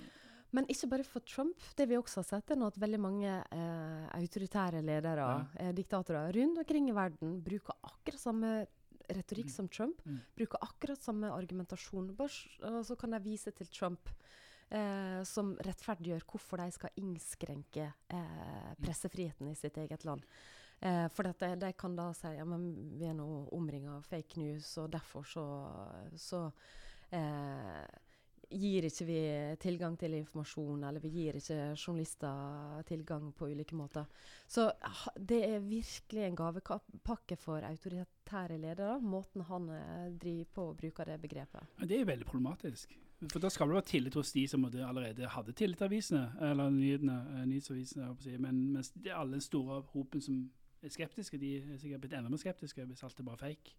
Men 0.54 0.66
ikke 0.68 0.90
bare 0.90 1.04
for 1.08 1.22
Trump. 1.24 1.56
Det 1.78 1.88
vi 1.88 1.96
også 1.96 2.18
har 2.22 2.24
sett, 2.28 2.52
er 2.52 2.56
nå 2.60 2.68
at 2.68 2.76
veldig 2.80 3.00
mange 3.00 3.30
eh, 3.52 4.08
autoritære 4.18 4.82
ledere, 4.84 5.16
Ja. 5.28 5.46
eh, 5.60 5.72
diktatorer 5.74 6.34
rundt 6.36 6.58
omkring 6.60 6.90
i 6.90 6.96
verden, 6.98 7.42
bruker 7.42 7.74
akkurat 7.84 8.20
samme 8.20 8.68
retorikk 9.10 9.46
Mm. 9.48 9.56
som 9.56 9.68
Trump. 9.68 10.02
Mm. 10.06 10.20
Bruker 10.38 10.58
akkurat 10.62 11.00
samme 11.02 11.32
argumentasjon. 11.32 12.14
Bare, 12.16 12.30
og 12.64 12.86
så 12.86 12.98
kan 12.98 13.12
de 13.12 13.20
vise 13.20 13.52
til 13.56 13.68
Trump. 13.68 14.10
Eh, 14.74 15.24
som 15.24 15.58
rettferdiggjør 15.58 16.22
hvorfor 16.24 16.58
de 16.58 16.72
skal 16.72 16.90
innskrenke 16.96 17.94
eh, 18.10 18.76
pressefriheten 18.82 19.50
i 19.52 19.54
sitt 19.54 19.76
eget 19.76 20.06
land. 20.06 20.22
Eh, 20.82 21.08
for 21.10 21.24
dette, 21.24 21.60
de, 21.60 21.74
kan 21.74 21.94
da 21.94 22.14
si 22.14 22.28
ja, 22.38 22.46
men 22.46 22.98
vi 22.98 23.04
er 23.06 23.14
nå 23.14 23.50
omringa 23.52 23.98
av 23.98 24.04
fake 24.06 24.38
news, 24.38 24.78
og 24.78 24.90
derfor 24.92 25.24
så, 25.28 25.44
så 26.16 26.54
eh, 27.12 27.86
gir 28.52 28.86
ikke 28.88 29.06
vi 29.08 29.20
tilgang 29.62 29.98
til 30.00 30.16
informasjon, 30.18 30.84
eller 30.88 31.04
vi 31.04 31.12
gir 31.14 31.38
ikke 31.40 31.60
journalister 31.76 32.82
tilgang 32.88 33.32
på 33.38 33.50
ulike 33.52 33.78
måter. 33.78 34.08
Så 34.48 34.68
det 35.16 35.42
er 35.48 35.64
virkelig 35.66 36.26
en 36.26 36.40
gavepakke 36.40 37.38
for 37.40 37.64
autoritære 37.68 38.60
ledere, 38.62 39.00
måten 39.00 39.46
han 39.48 39.70
eh, 39.76 40.10
driver 40.22 40.52
på 40.56 40.68
og 40.72 40.78
bruker 40.82 41.12
det 41.12 41.22
begrepet. 41.22 41.78
Det 41.82 42.00
er 42.00 42.10
veldig 42.10 42.28
problematisk. 42.28 42.98
For 43.30 43.40
da 43.40 43.52
skal 43.54 43.70
det 43.70 43.76
være 43.78 43.86
tillit 43.86 44.18
hos 44.18 44.32
de 44.34 44.48
som 44.50 44.66
allerede 44.66 45.28
hadde 45.30 45.54
tillit 45.54 45.78
til 45.78 45.86
avisene, 45.86 46.24
eller 46.42 46.74
nyhetene, 46.74 47.20
eh, 47.36 47.46
nyhetsavisene, 47.52 48.10
å 48.10 48.18
si. 48.24 48.38
men 48.38 48.66
mens 48.74 48.92
de 48.96 49.14
alle 49.14 49.38
den 49.38 49.46
store 49.46 49.84
hopen 49.94 50.22
som 50.22 50.42
er 50.82 50.90
skeptiske, 50.90 51.38
de 51.38 51.56
er 51.60 51.78
sikkert 51.78 52.02
blitt 52.02 52.18
enda 52.18 52.30
mer 52.30 52.42
skeptiske 52.42 52.86
hvis 52.90 53.04
alt 53.06 53.20
er 53.20 53.28
bare 53.28 53.38
fake. 53.38 53.76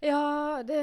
Ja, 0.00 0.62
det, 0.64 0.80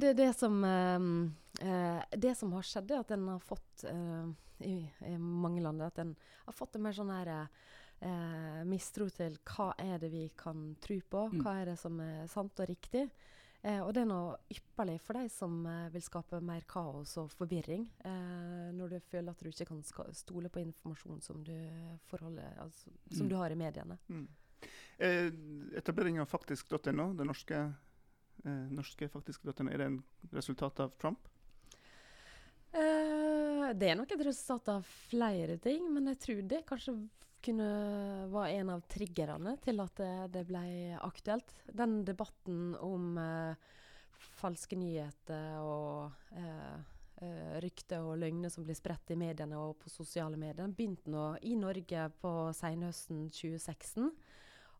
det 0.00 0.10
er 0.10 0.16
det 0.18 0.32
som 0.36 0.64
ehm, 0.68 1.34
eh, 1.60 2.02
Det 2.16 2.34
som 2.36 2.52
har 2.52 2.62
skjedd, 2.62 2.90
er 2.90 3.00
at 3.04 3.10
en 3.10 3.28
har 3.28 3.38
fått 3.40 3.84
eh, 3.84 4.32
i, 4.60 4.90
i 5.06 5.16
mange 5.18 5.60
land 5.62 5.82
at 5.82 5.98
en 5.98 6.16
har 6.46 6.52
fått 6.52 6.76
en 6.76 6.82
mer 6.82 6.92
sånn 6.92 7.10
her 7.10 7.48
eh, 8.00 8.64
mistro 8.64 9.08
til 9.10 9.38
hva 9.44 9.72
er 9.78 9.98
det 9.98 10.10
vi 10.12 10.28
kan 10.36 10.74
tro 10.80 11.00
på, 11.00 11.28
Mm. 11.32 11.42
hva 11.42 11.60
er 11.60 11.64
det 11.72 11.78
som 11.78 12.00
er 12.00 12.26
sant 12.28 12.58
og 12.60 12.68
riktig. 12.68 13.10
Eh, 13.64 13.80
og 13.80 13.94
det 13.94 14.02
er 14.02 14.06
noe 14.10 14.36
ypperlig 14.52 14.98
for 15.00 15.14
deg 15.16 15.30
som 15.32 15.64
eh, 15.66 15.88
vil 15.90 16.02
skape 16.04 16.40
mer 16.44 16.60
kaos 16.68 17.16
og 17.16 17.30
forvirring. 17.32 17.86
Eh, 18.04 18.72
når 18.76 18.88
du 18.90 19.00
føler 19.00 19.30
at 19.32 19.40
du 19.40 19.48
ikke 19.48 19.66
kan 19.70 19.82
stole 20.12 20.50
på 20.52 20.60
informasjon 20.60 21.22
som 21.24 21.42
du, 21.44 21.54
altså, 22.12 22.90
som 23.10 23.26
Mm. 23.26 23.28
du 23.30 23.36
har 23.36 23.50
i 23.50 23.54
mediene. 23.56 23.98
Mm. 24.08 24.28
Eh, 24.98 25.30
etablering 25.78 26.20
av 26.20 26.26
faktisk.no, 26.28 27.14
det 27.16 27.26
norske, 27.26 27.74
eh, 28.44 28.68
norske 28.70 29.08
faktisk.no, 29.08 29.70
er 29.70 29.78
det 29.78 29.86
en 29.86 30.02
resultat 30.32 30.80
av 30.80 30.92
Trump? 30.98 31.18
Det 33.74 33.88
er 33.90 33.96
nok 33.98 34.12
et 34.14 34.22
resultat 34.22 34.68
av 34.70 34.84
flere 35.10 35.56
ting, 35.62 35.88
men 35.90 36.06
jeg 36.12 36.18
tror 36.22 36.42
det 36.46 36.60
kanskje 36.68 36.94
kunne 37.44 37.68
være 38.32 38.60
en 38.60 38.70
av 38.76 38.84
triggerne 38.88 39.56
til 39.64 39.82
at 39.82 39.98
det, 39.98 40.12
det 40.36 40.44
ble 40.48 40.62
aktuelt. 41.02 41.50
Den 41.66 41.98
debatten 42.06 42.76
om 42.78 43.18
eh, 43.18 43.72
falske 44.38 44.78
nyheter 44.78 45.58
og 45.64 46.14
eh, 46.38 46.76
eh, 47.24 47.56
rykter 47.64 48.06
og 48.06 48.20
løgner 48.22 48.52
som 48.52 48.64
blir 48.64 48.78
spredt 48.78 49.10
i 49.10 49.18
mediene 49.18 49.58
og 49.60 49.76
på 49.82 49.92
sosiale 49.92 50.38
medier, 50.40 50.70
begynte 50.70 51.10
nå 51.10 51.26
i 51.42 51.56
Norge 51.58 52.06
på 52.22 52.32
senhøsten 52.56 53.26
2016. 53.34 54.12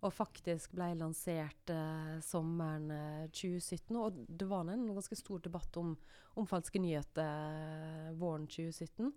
Og 0.02 0.12
faktisk 0.12 0.74
ble 0.76 0.90
lansert 0.98 1.70
eh, 1.70 2.18
sommeren 2.24 2.90
eh, 2.90 3.24
2017. 3.30 3.94
Og 3.96 4.24
det 4.28 4.48
var 4.50 4.66
en 4.68 4.88
ganske 4.92 5.16
stor 5.16 5.44
debatt 5.44 5.76
om 5.80 5.94
om 6.34 6.46
falske 6.46 6.78
nyheter 6.82 7.22
eh, 7.24 8.12
våren 8.18 8.46
2017. 8.46 9.12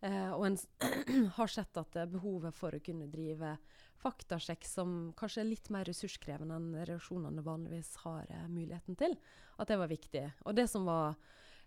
Eh, 0.00 0.30
og 0.32 0.46
en 0.46 0.58
har 1.38 1.52
sett 1.52 1.76
at 1.80 1.96
eh, 1.96 2.08
behovet 2.08 2.56
for 2.56 2.76
å 2.76 2.82
kunne 2.84 3.08
drive 3.12 3.56
faktasjekk, 4.00 4.66
som 4.68 4.96
kanskje 5.16 5.42
er 5.42 5.50
litt 5.50 5.70
mer 5.72 5.88
ressurskrevende 5.88 6.58
enn 6.58 6.70
reaksjonene 6.88 7.44
vanligvis 7.44 7.94
har 8.04 8.28
eh, 8.28 8.46
muligheten 8.48 8.98
til, 9.00 9.16
at 9.56 9.72
det 9.72 9.80
var 9.80 9.92
viktig. 9.92 10.24
Og 10.44 10.56
det 10.56 10.68
som 10.72 10.88
var 10.88 11.16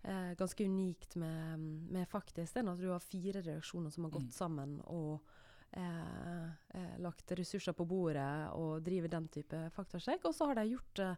eh, 0.03 0.33
ganske 0.39 0.65
unikt 0.65 1.17
med, 1.21 1.59
med 1.89 2.09
Faktisk, 2.09 2.57
er 2.57 2.69
at 2.69 2.81
du 2.81 2.89
har 2.89 3.03
fire 3.03 3.43
reaksjoner 3.45 3.93
som 3.93 4.05
har 4.05 4.17
gått 4.17 4.29
Mm. 4.29 4.37
sammen 4.41 4.81
og 4.85 5.13
eh, 5.13 5.19
eh, 5.19 5.38
lagt 6.99 7.31
ressurser 7.37 7.73
på 7.77 7.85
bordet 7.85 8.49
og 8.57 8.81
driver 8.83 9.07
den 9.13 9.27
type 9.29 9.59
faktasjekk. 9.75 10.25
Og 10.25 10.35
så 10.35 10.47
har 10.49 10.55
de 10.59 10.65
gjort 10.71 10.99
eh, 10.99 11.15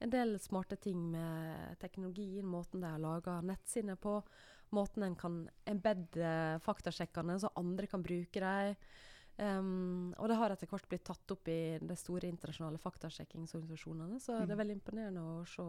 en 0.00 0.10
del 0.10 0.38
smarte 0.40 0.76
ting 0.80 1.10
med 1.12 1.76
teknologien, 1.82 2.46
måten 2.48 2.80
de 2.80 2.88
har 2.88 2.98
laga 3.02 3.40
nettsidene 3.44 3.96
på, 4.00 4.22
måten 4.72 5.04
en 5.04 5.16
kan 5.18 5.48
embedde 5.68 6.60
faktasjekkene 6.64 7.38
så 7.42 7.50
andre 7.60 7.86
kan 7.90 8.02
bruke 8.02 8.40
dem. 8.40 8.76
Um, 9.40 10.10
og 10.18 10.28
det 10.28 10.36
har 10.36 10.52
etter 10.52 10.68
hvert 10.68 10.88
blitt 10.90 11.04
tatt 11.08 11.32
opp 11.32 11.48
i 11.48 11.78
de 11.80 11.94
store 11.96 12.28
internasjonale 12.28 12.76
faktasjekkingsorganisasjonene. 12.82 14.18
Så 14.20 14.34
det 14.36 14.48
Mm. 14.48 14.50
er 14.52 14.56
veldig 14.60 14.76
imponerende 14.76 15.20
å 15.20 15.46
se 15.48 15.64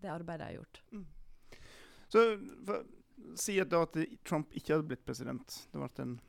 det 0.00 0.08
arbeidet 0.08 0.38
de 0.38 0.44
har 0.44 0.56
gjort. 0.62 0.82
Så 2.08 2.64
for, 2.66 2.84
Si 3.36 3.60
at 3.60 3.72
at 3.72 3.92
Trump 4.24 4.50
ikke 4.52 4.74
hadde 4.74 4.88
blitt 4.88 5.04
president, 5.04 5.68
det 5.70 5.78
ble 5.78 6.02
en 6.02 6.20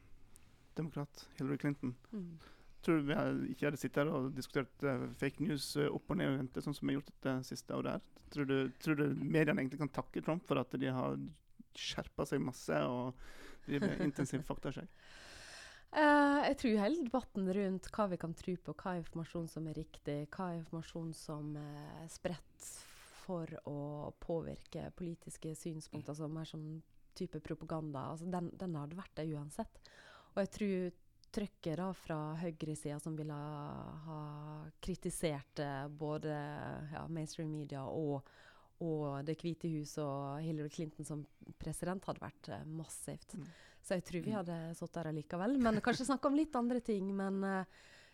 demokrat, 0.77 1.27
Hillary 1.38 1.60
Clinton. 1.62 1.96
Mm. 2.12 2.34
Tror 2.84 3.00
du 3.00 3.08
vi 3.08 3.15
ikke 3.53 3.70
hadde 3.70 3.80
sittet 3.80 4.01
her 4.03 4.12
og 4.12 4.34
diskutert 4.36 4.86
uh, 4.88 5.06
fake 5.20 5.44
news 5.46 5.70
uh, 5.80 5.88
opp 5.94 6.12
og 6.12 6.20
ned 6.20 6.34
og 6.34 6.42
vente, 6.42 6.63
sånn 6.65 6.75
som 6.75 6.88
vi 6.88 6.94
har 6.94 7.00
gjort 7.00 7.13
dette 7.13 7.36
siste 7.48 7.77
året 7.77 7.96
her? 7.96 8.25
Tror 8.34 8.50
du, 8.50 8.58
tror 8.84 9.00
du 9.00 9.06
mediene 9.22 9.62
egentlig 9.62 9.80
kan 9.84 9.94
takke 9.94 10.24
Trump 10.25 10.46
for 10.50 10.60
at 10.60 10.74
de 10.80 10.92
har 10.92 11.15
skjerpa 11.74 12.25
seg 12.30 12.42
masse 12.44 12.80
og 12.89 13.13
driver 13.68 14.01
intensiv 14.03 14.44
faktasjekk? 14.50 14.92
Uh, 15.94 16.42
jeg 16.50 16.58
tror 16.60 16.80
hele 16.82 17.06
debatten 17.06 17.50
rundt 17.56 17.88
hva 17.94 18.08
vi 18.10 18.18
kan 18.20 18.34
tro 18.36 18.56
på, 18.65 18.74
hva 18.74 18.96
er 18.96 19.03
informasjon 19.03 19.46
som 19.51 19.68
er 19.70 19.77
riktig, 19.77 20.18
hva 20.34 20.50
er 20.50 20.63
informasjon 20.63 21.13
som 21.15 21.53
er 21.62 22.10
spredt 22.12 22.72
for 23.24 23.48
å 23.70 24.12
påvirke 24.20 24.89
politiske 24.98 25.53
synspunkter, 25.56 26.12
altså 26.12 26.27
mer 26.27 26.50
sånn 26.50 26.82
type 27.15 27.39
propaganda, 27.46 28.08
altså 28.12 28.27
den, 28.34 28.50
den 28.60 28.75
hadde 28.80 28.98
vært 28.98 29.13
det 29.20 29.30
uansett. 29.32 29.80
Og 30.34 30.42
jeg 30.44 30.52
tror 30.58 31.00
trøkket 31.34 31.80
da 31.80 31.88
fra 31.98 32.18
høyresida 32.38 33.00
som 33.02 33.16
ville 33.18 33.34
ha 34.06 34.18
kritisert 34.84 35.62
eh, 35.63 35.88
både 35.90 36.34
ja, 36.94 37.04
mainstream 37.10 37.50
media 37.54 37.84
og, 37.90 38.28
og 38.86 39.24
Det 39.25 39.38
hvite 39.42 39.70
hus 39.74 39.96
og 40.02 40.42
Hillary 40.46 40.70
Clinton 40.74 41.08
som 41.08 41.24
president, 41.62 42.06
hadde 42.06 42.22
vært 42.22 42.50
eh, 42.54 42.66
massivt. 42.70 43.34
Mm. 43.40 43.48
Så 43.84 43.98
jeg 43.98 44.06
tror 44.08 44.22
vi 44.24 44.32
Mm. 44.32 44.38
hadde 44.38 44.58
sittet 44.78 44.94
der 45.00 45.10
allikevel. 45.10 45.58
Men 45.60 45.82
kanskje 45.84 46.06
snakke 46.08 46.30
om 46.30 46.38
litt 46.38 46.56
andre 46.56 46.80
ting. 46.80 47.10
Men 47.18 47.42
uh, 47.44 47.66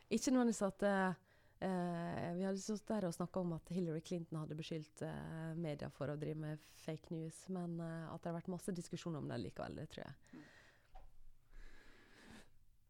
ikke 0.10 0.32
nødvendigvis 0.34 0.64
at 0.66 0.84
uh, 0.88 1.26
Uh, 1.60 2.38
Vi 2.38 2.46
hadde 2.48 2.62
stått 2.64 2.86
der 2.88 3.04
og 3.04 3.12
snakka 3.12 3.42
om 3.42 3.50
at 3.58 3.68
Hillary 3.76 4.00
Clinton 4.00 4.38
hadde 4.40 4.56
beskyldt 4.56 5.02
uh, 5.04 5.52
media 5.60 5.90
for 5.92 6.08
å 6.08 6.16
drive 6.16 6.40
med 6.40 6.62
fake 6.86 7.12
news. 7.12 7.42
Men 7.52 7.74
uh, 7.84 8.14
at 8.14 8.22
det 8.24 8.30
har 8.32 8.38
vært 8.38 8.48
masse 8.54 8.72
diskusjon 8.72 9.18
om 9.20 9.28
det 9.28 9.42
likevel, 9.44 9.76
det 9.76 9.90
tror 9.92 10.06
jeg. 10.06 10.46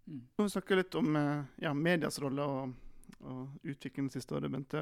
Mm. 0.10 0.22
Nå 0.38 0.44
vi 0.44 0.50
snakke 0.50 0.78
litt 0.80 0.96
om 0.98 1.16
eh, 1.16 1.42
ja, 1.62 1.74
medias 1.74 2.18
rolle 2.20 2.46
og, 2.50 2.72
og 3.22 3.60
utviklingen 3.62 4.10
det 4.10 4.18
siste 4.18 4.34
året, 4.36 4.50
Bente. 4.52 4.82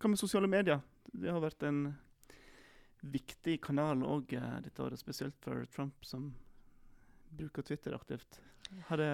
Hva 0.00 0.10
med 0.10 0.20
sosiale 0.20 0.48
medier? 0.48 0.80
Det 1.12 1.28
har 1.28 1.42
vært 1.44 1.66
en 1.68 1.86
viktig 3.04 3.58
kanal 3.60 4.00
òg 4.08 4.32
uh, 4.40 4.56
dette 4.64 4.80
året, 4.80 4.96
spesielt 4.96 5.36
for 5.44 5.66
Trump, 5.74 6.06
som 6.08 6.30
bruker 7.36 7.62
Twitter 7.62 7.92
aktivt. 7.92 8.40
Har 8.88 8.96
det, 8.96 9.10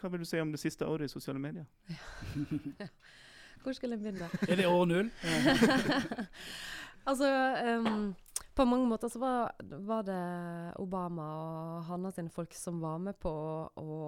hva 0.00 0.10
vil 0.10 0.24
du 0.24 0.26
si 0.26 0.40
om 0.42 0.50
det 0.50 0.58
siste 0.58 0.88
året 0.88 1.06
i 1.06 1.12
sosiale 1.12 1.38
medier? 1.38 1.68
Hvor 3.62 3.76
skal 3.76 3.92
jeg 3.92 4.00
begynne? 4.00 4.26
Er 4.48 4.56
det 4.56 4.66
år 4.66 4.86
null? 4.88 5.10
altså, 7.10 7.28
ehm, 7.60 8.14
på 8.54 8.64
mange 8.64 8.86
måter 8.88 9.08
så 9.08 9.18
var, 9.18 9.52
var 9.62 10.02
det 10.02 10.22
Obama 10.82 11.26
og 11.40 11.84
hans 11.84 12.18
folk 12.34 12.54
som 12.54 12.80
var 12.80 12.98
med 12.98 13.18
på 13.20 13.30
å 13.80 13.98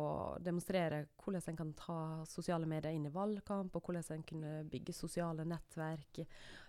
demonstrere 0.42 1.04
hvordan 1.22 1.52
en 1.52 1.60
kan 1.60 1.72
ta 1.78 1.98
sosiale 2.28 2.66
medier 2.66 2.92
inn 2.92 3.06
i 3.06 3.12
valgkamp, 3.12 3.76
og 3.76 3.86
hvordan 3.86 4.16
en 4.16 4.26
kunne 4.26 4.52
bygge 4.70 4.94
sosiale 4.96 5.46
nettverk. 5.48 6.24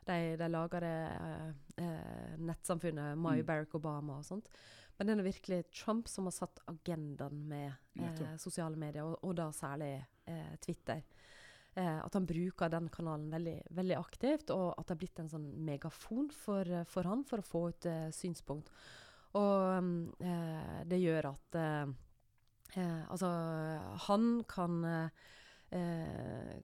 De, 0.05 0.19
de 0.37 0.49
laga 0.51 0.83
det 0.83 0.95
eh, 1.09 1.49
eh, 1.83 2.37
nettsamfunnet 2.39 3.17
My 3.17 3.39
Mm. 3.43 3.45
Barack 3.47 3.75
Obama 3.75 4.19
og 4.19 4.25
sånt. 4.25 4.49
Men 4.97 5.07
det 5.07 5.13
er 5.17 5.25
virkelig 5.25 5.63
Trump 5.73 6.07
som 6.07 6.29
har 6.29 6.35
satt 6.35 6.59
agendaen 6.69 7.47
med 7.49 7.73
eh, 7.99 8.35
sosiale 8.37 8.77
medier, 8.77 9.03
og, 9.03 9.17
og 9.23 9.35
da 9.35 9.49
særlig 9.51 9.95
eh, 10.29 10.53
Twitter. 10.61 11.01
Eh, 11.75 12.05
at 12.05 12.13
han 12.13 12.25
bruker 12.29 12.69
den 12.69 12.89
kanalen 12.93 13.31
veldig, 13.33 13.55
veldig 13.73 13.95
aktivt, 13.97 14.51
og 14.53 14.75
at 14.77 14.85
det 14.85 14.93
har 14.93 14.99
blitt 15.01 15.21
en 15.23 15.31
sånn 15.31 15.47
megafon 15.65 16.29
for, 16.29 16.69
eh, 16.69 16.85
for 16.85 17.09
han 17.09 17.23
for 17.25 17.41
å 17.41 17.47
få 17.47 17.61
ut 17.73 17.87
eh, 17.89 18.09
synspunkt. 18.13 18.69
Og 19.33 19.81
mm, 19.81 20.01
eh, 20.21 20.81
det 20.85 20.99
gjør 21.01 21.31
at 21.31 21.57
eh, 21.57 21.93
eh, 22.77 22.99
Altså, 23.09 23.29
han 24.09 24.33
kan 24.49 24.83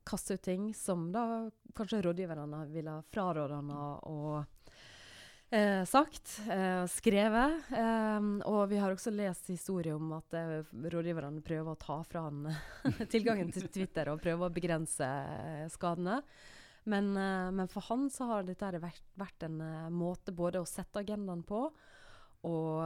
kaste 0.05 0.35
ut 0.37 0.43
ting 0.45 0.67
som 0.77 1.07
da 1.09 1.49
kanskje 1.73 2.03
rådgiverne 2.05 2.59
ville 2.69 2.91
ha 2.93 3.01
frarådet 3.09 3.55
han 3.55 3.71
å, 3.73 4.43
eh, 5.49 5.83
sagt, 5.89 6.35
eh, 6.49 6.83
skrevet. 6.91 7.71
Eh, 7.71 8.29
og 8.49 8.61
vi 8.71 8.79
har 8.81 8.93
også 8.93 9.13
lest 9.15 9.49
historier 9.51 9.97
om 9.97 10.13
at 10.17 10.37
eh, 10.37 10.61
rådgiverne 10.93 11.43
prøver 11.45 11.73
å 11.73 11.79
ta 11.79 11.99
fra 12.07 12.27
han 12.27 12.47
tilgangen 13.13 13.51
til 13.55 13.69
Twitter 13.73 14.11
og 14.13 14.23
prøver 14.23 14.49
å 14.49 14.55
begrense 14.55 15.05
eh, 15.05 15.67
skadene. 15.73 16.21
Men, 16.89 17.11
eh, 17.17 17.49
men 17.55 17.71
for 17.71 17.85
han 17.89 18.09
så 18.13 18.31
har 18.33 18.47
dette 18.47 18.71
vært, 18.79 19.05
vært 19.19 19.47
en 19.49 19.61
måte 19.93 20.35
både 20.35 20.63
å 20.63 20.69
sette 20.69 21.03
agendaen 21.03 21.45
på 21.47 21.67
og 22.47 22.79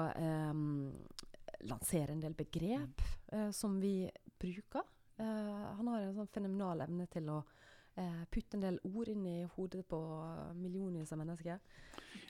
lansere 1.70 2.12
en 2.12 2.24
del 2.24 2.36
begrep 2.38 3.02
eh, 3.32 3.50
som 3.52 3.80
vi 3.80 4.10
bruker. 4.40 4.84
Eh, 5.18 5.66
han 5.78 5.88
har 5.88 6.02
en 6.02 6.16
sånn 6.18 6.32
fenomenal 6.34 6.86
evne 6.86 7.08
til 7.12 7.30
å 7.32 7.42
putte 8.34 8.58
en 8.58 8.64
del 8.64 8.80
ord 8.90 9.10
inn 9.12 9.26
i 9.30 9.40
hodet 9.56 9.84
på 9.86 10.00
millionvis 10.58 11.12
av 11.14 11.20
mennesker. 11.22 11.60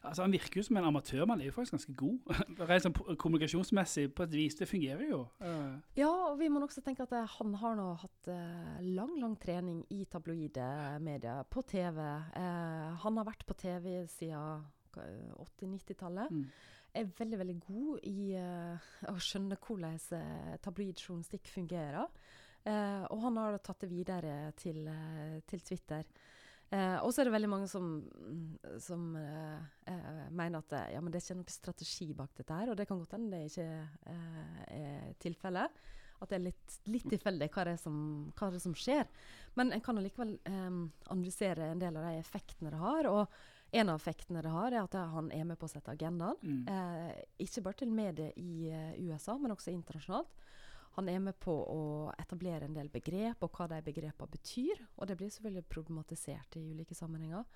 Altså, 0.03 0.25
han 0.25 0.33
virker 0.35 0.59
jo 0.59 0.65
som 0.67 0.77
en 0.77 0.87
amatør, 0.89 1.21
men 1.23 1.37
han 1.37 1.41
er 1.41 1.47
jo 1.47 1.55
faktisk 1.55 1.77
ganske 1.77 1.93
god. 1.95 2.33
Rent 2.69 2.83
sånn 2.83 3.17
kommunikasjonsmessig 3.21 4.09
på 4.15 4.25
et 4.25 4.35
vis. 4.35 4.57
Det 4.59 4.67
fungerer 4.67 5.05
jo. 5.07 5.21
Eh, 5.39 5.77
Ja, 6.01 6.09
og 6.27 6.35
vi 6.41 6.49
må 6.51 6.59
også 6.65 6.83
tenke 6.83 7.05
at 7.05 7.15
eh, 7.15 7.29
han 7.37 7.55
har 7.61 7.77
nå 7.79 7.87
hatt 8.01 8.29
eh, 8.31 8.83
lang, 8.83 9.15
lang 9.21 9.37
trening 9.39 9.79
i 9.95 10.03
tabloide 10.11 10.67
medier, 11.03 11.47
på 11.47 11.63
TV. 11.71 12.01
Eh, 12.03 12.91
han 13.05 13.19
har 13.21 13.29
vært 13.29 13.47
på 13.47 13.55
TV 13.63 14.03
siden 14.11 14.67
80-90-tallet. 14.93 16.35
Mm. 16.35 16.45
Er 16.93 17.09
veldig, 17.17 17.39
veldig 17.39 17.59
god 17.63 18.07
i 18.11 18.33
eh, 18.37 18.91
å 19.13 19.15
skjønne 19.23 19.59
hvordan 19.63 19.99
tabloid 20.67 20.99
journalistikk 20.99 21.47
fungerer. 21.55 22.11
Eh, 22.63 23.03
og 23.11 23.25
han 23.25 23.39
har 23.41 23.57
tatt 23.63 23.83
det 23.83 23.91
videre 23.91 24.53
til, 24.59 24.85
eh, 24.87 25.39
til 25.47 25.63
Twitter. 25.65 26.07
Eh, 26.73 26.97
og 27.03 27.11
så 27.13 27.21
er 27.21 27.27
det 27.27 27.35
veldig 27.35 27.49
mange 27.51 27.67
som, 27.69 27.89
som 28.81 29.11
eh, 29.19 29.65
eh, 29.91 30.21
mener 30.31 30.63
at 30.63 30.93
ja, 30.93 31.01
men 31.03 31.11
det 31.11 31.19
er 31.19 31.25
ikke 31.27 31.41
noen 31.41 31.51
strategi 31.53 32.07
bak 32.17 32.31
dette 32.39 32.59
her. 32.61 32.71
Og 32.71 32.79
det 32.79 32.87
kan 32.89 33.01
godt 33.01 33.17
hende 33.17 33.35
det 33.35 33.51
ikke 33.51 33.67
eh, 34.13 34.63
er 34.79 35.11
tilfellet. 35.21 35.83
At 36.23 36.31
det 36.31 36.37
er 36.37 36.45
litt, 36.45 36.77
litt 36.87 37.09
tilfeldig 37.11 37.49
hva 37.51 37.65
det, 37.67 37.75
er 37.75 37.81
som, 37.81 37.97
hva 38.31 38.47
det 38.49 38.61
er 38.61 38.63
som 38.63 38.77
skjer. 38.79 39.09
Men 39.59 39.73
en 39.75 39.83
kan 39.83 39.97
allikevel 39.99 40.37
analysere 40.47 41.67
en 41.73 41.81
del 41.81 41.97
av 41.99 42.07
de 42.07 42.21
effektene 42.21 42.71
det 42.71 42.79
har. 42.79 43.09
Og 43.11 43.73
en 43.75 43.89
av 43.91 43.99
effektene 43.99 44.41
det 44.45 44.53
har, 44.53 44.71
er 44.71 44.85
at 44.85 44.95
han 45.11 45.27
er 45.35 45.43
med 45.49 45.59
på 45.59 45.67
å 45.67 45.73
sette 45.73 45.91
agendaen. 45.91 46.39
Mm. 46.39 46.63
Eh, 46.71 47.23
ikke 47.43 47.65
bare 47.65 47.81
til 47.83 47.91
medier 47.91 48.31
i 48.39 48.71
USA, 49.03 49.35
men 49.41 49.51
også 49.51 49.73
internasjonalt. 49.73 50.31
Han 50.95 51.09
er 51.09 51.21
med 51.23 51.37
på 51.41 51.53
å 51.53 51.83
etablere 52.21 52.67
en 52.67 52.75
del 52.75 52.91
begrep, 52.93 53.41
og 53.41 53.57
hva 53.57 53.67
de 53.71 53.79
begrepene 53.85 54.33
betyr. 54.35 54.83
Og 54.97 55.09
det 55.09 55.17
blir 55.17 55.31
selvfølgelig 55.33 55.71
problematisert 55.71 56.57
i 56.59 56.67
ulike 56.69 56.97
sammenhenger. 56.97 57.47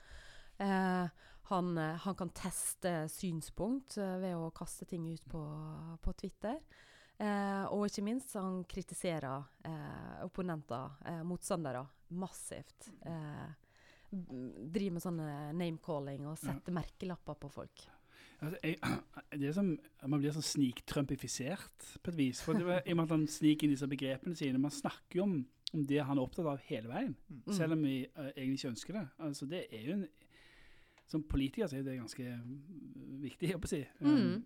Eh, 0.58 1.10
han, 1.51 1.77
eh, 1.77 2.00
han 2.01 2.15
kan 2.17 2.34
teste 2.34 2.94
synspunkt 3.13 4.00
eh, 4.01 4.15
ved 4.24 4.34
å 4.36 4.50
kaste 4.58 4.88
ting 4.89 5.06
ut 5.12 5.25
på, 5.29 5.44
på 6.01 6.13
Twitter. 6.17 6.58
Eh, 7.17 7.65
og 7.74 7.86
ikke 7.88 8.06
minst 8.06 8.34
så 8.34 8.41
han 8.46 8.63
kritiserer 8.70 9.46
eh, 9.70 10.17
opponenter, 10.25 10.98
eh, 11.06 11.22
motstandere, 11.25 11.86
massivt. 12.17 12.89
Eh, 13.06 13.47
driver 14.10 14.95
med 14.95 15.04
sånne 15.04 15.30
name-calling 15.58 16.28
og 16.30 16.38
setter 16.39 16.73
merkelapper 16.73 17.38
på 17.41 17.50
folk. 17.52 17.88
Altså, 18.41 18.58
jeg, 18.63 18.78
det 19.39 19.47
er 19.50 19.54
som, 19.56 19.69
man 20.06 20.19
blir 20.21 20.32
sånn 20.36 20.45
sniktrumpifisert 20.45 21.88
på 22.04 22.12
et 22.13 22.17
vis. 22.17 22.41
For 22.45 22.54
det, 22.54 22.65
var- 22.67 22.84
I 22.86 22.91
og 22.93 22.97
med 23.00 23.04
at 23.08 23.15
han 23.15 23.28
sniker 23.28 23.65
inn 23.67 23.73
disse 23.73 23.88
begrepene 23.89 24.36
sine. 24.38 24.60
Man 24.62 24.71
snakker 24.71 25.17
jo 25.21 25.23
om, 25.23 25.38
om 25.73 25.86
det 25.89 26.04
han 26.06 26.17
er 26.17 26.21
opptatt 26.28 26.45
av 26.45 26.62
hele 26.69 26.88
veien, 26.91 27.15
Mm. 27.30 27.54
selv 27.54 27.73
om 27.73 27.82
vi 27.84 28.06
uh, 28.17 28.30
egentlig 28.38 28.60
ikke 28.60 28.69
ønsker 28.76 28.93
det. 29.00 29.08
Altså, 29.19 29.45
det 29.50 29.65
er 29.71 29.82
jo 29.88 29.93
en, 30.00 30.08
Som 31.08 31.23
politiker 31.23 31.67
så 31.71 31.78
er 31.78 31.84
det 31.84 31.93
ganske 32.02 32.23
mm, 32.23 33.21
viktig, 33.23 33.50
jeg 33.50 33.62
på 33.62 33.67
å 33.67 33.69
si. 33.71 33.78
Um, 34.02 34.10
Mm. 34.17 34.45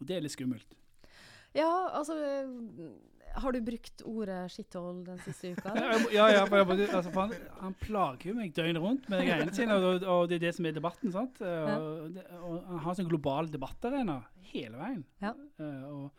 og 0.00 0.06
det 0.06 0.16
er 0.16 0.20
litt 0.22 0.32
skummelt. 0.32 0.76
Ja, 1.56 1.70
altså 1.96 2.14
øh, 2.20 2.90
Har 3.36 3.52
du 3.52 3.58
brukt 3.64 4.02
ordet 4.08 4.50
skitthold 4.52 5.02
den 5.06 5.18
siste 5.24 5.50
uka? 5.56 5.72
Ja, 6.16 6.26
ja, 6.32 6.44
for 6.48 6.56
altså, 6.62 7.10
for 7.10 7.20
han, 7.26 7.32
han 7.60 7.74
plager 7.80 8.30
jo 8.30 8.34
meg 8.38 8.54
døgnet 8.56 8.80
rundt 8.82 9.08
med 9.12 9.20
de 9.20 9.26
greiene 9.30 9.54
sine, 9.56 9.74
og, 9.76 10.04
og 10.08 10.28
det 10.30 10.38
er 10.38 10.44
det 10.46 10.54
som 10.56 10.68
er 10.68 10.76
debatten. 10.76 11.12
sant? 11.12 11.40
Eh, 11.40 11.74
Og, 11.76 12.14
det, 12.14 12.24
og 12.40 12.62
han 12.70 12.78
har 12.84 12.94
en 12.94 13.00
sånn 13.02 13.10
global 13.10 13.50
debattarena 13.52 14.20
hele 14.52 14.80
veien. 14.80 15.04
Ja. 15.20 15.34
Eh, 15.60 15.84
og, 15.90 16.10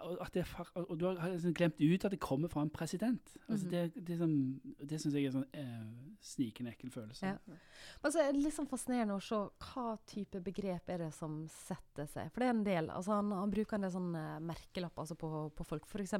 og, 0.00 0.14
at 0.24 0.32
det, 0.38 0.46
og, 0.74 0.94
du 1.00 1.04
har 1.10 1.34
liksom 1.34 1.52
glemt 1.58 1.80
ut 1.84 2.04
at 2.08 2.14
det 2.14 2.20
kommer 2.24 2.48
fra 2.48 2.62
en 2.64 2.70
president. 2.72 3.34
Altså, 3.48 3.66
Mhm. 3.66 3.70
Det, 3.74 4.06
det, 4.08 4.16
sånn, 4.22 4.38
det 4.80 5.00
syns 5.02 5.14
jeg 5.18 5.28
er 5.28 5.34
sånn 5.36 5.48
eh, 5.52 5.84
snikende 6.20 6.74
ekkel 6.74 6.92
følelse. 6.92 7.32
Ja. 7.32 7.58
Men 8.02 8.12
så 8.12 8.22
er 8.22 8.36
litt 8.36 8.54
sånn 8.54 8.68
fascinerende 8.68 9.16
å 9.16 9.24
se 9.24 9.38
hva 9.64 9.94
type 10.08 10.42
begrep 10.44 10.92
er 10.92 11.06
det 11.06 11.10
som 11.16 11.40
setter 11.52 12.08
seg. 12.10 12.30
For 12.30 12.42
det 12.42 12.48
er 12.48 12.54
en 12.54 12.64
del. 12.66 12.90
altså 12.92 13.16
Han, 13.16 13.32
han 13.32 13.52
bruker 13.52 13.78
en 13.78 13.86
del 13.86 13.94
sånne 13.94 14.24
merkelapper 14.44 15.04
altså 15.04 15.16
på, 15.20 15.30
på 15.56 15.66
folk. 15.66 15.88
F.eks. 15.88 16.16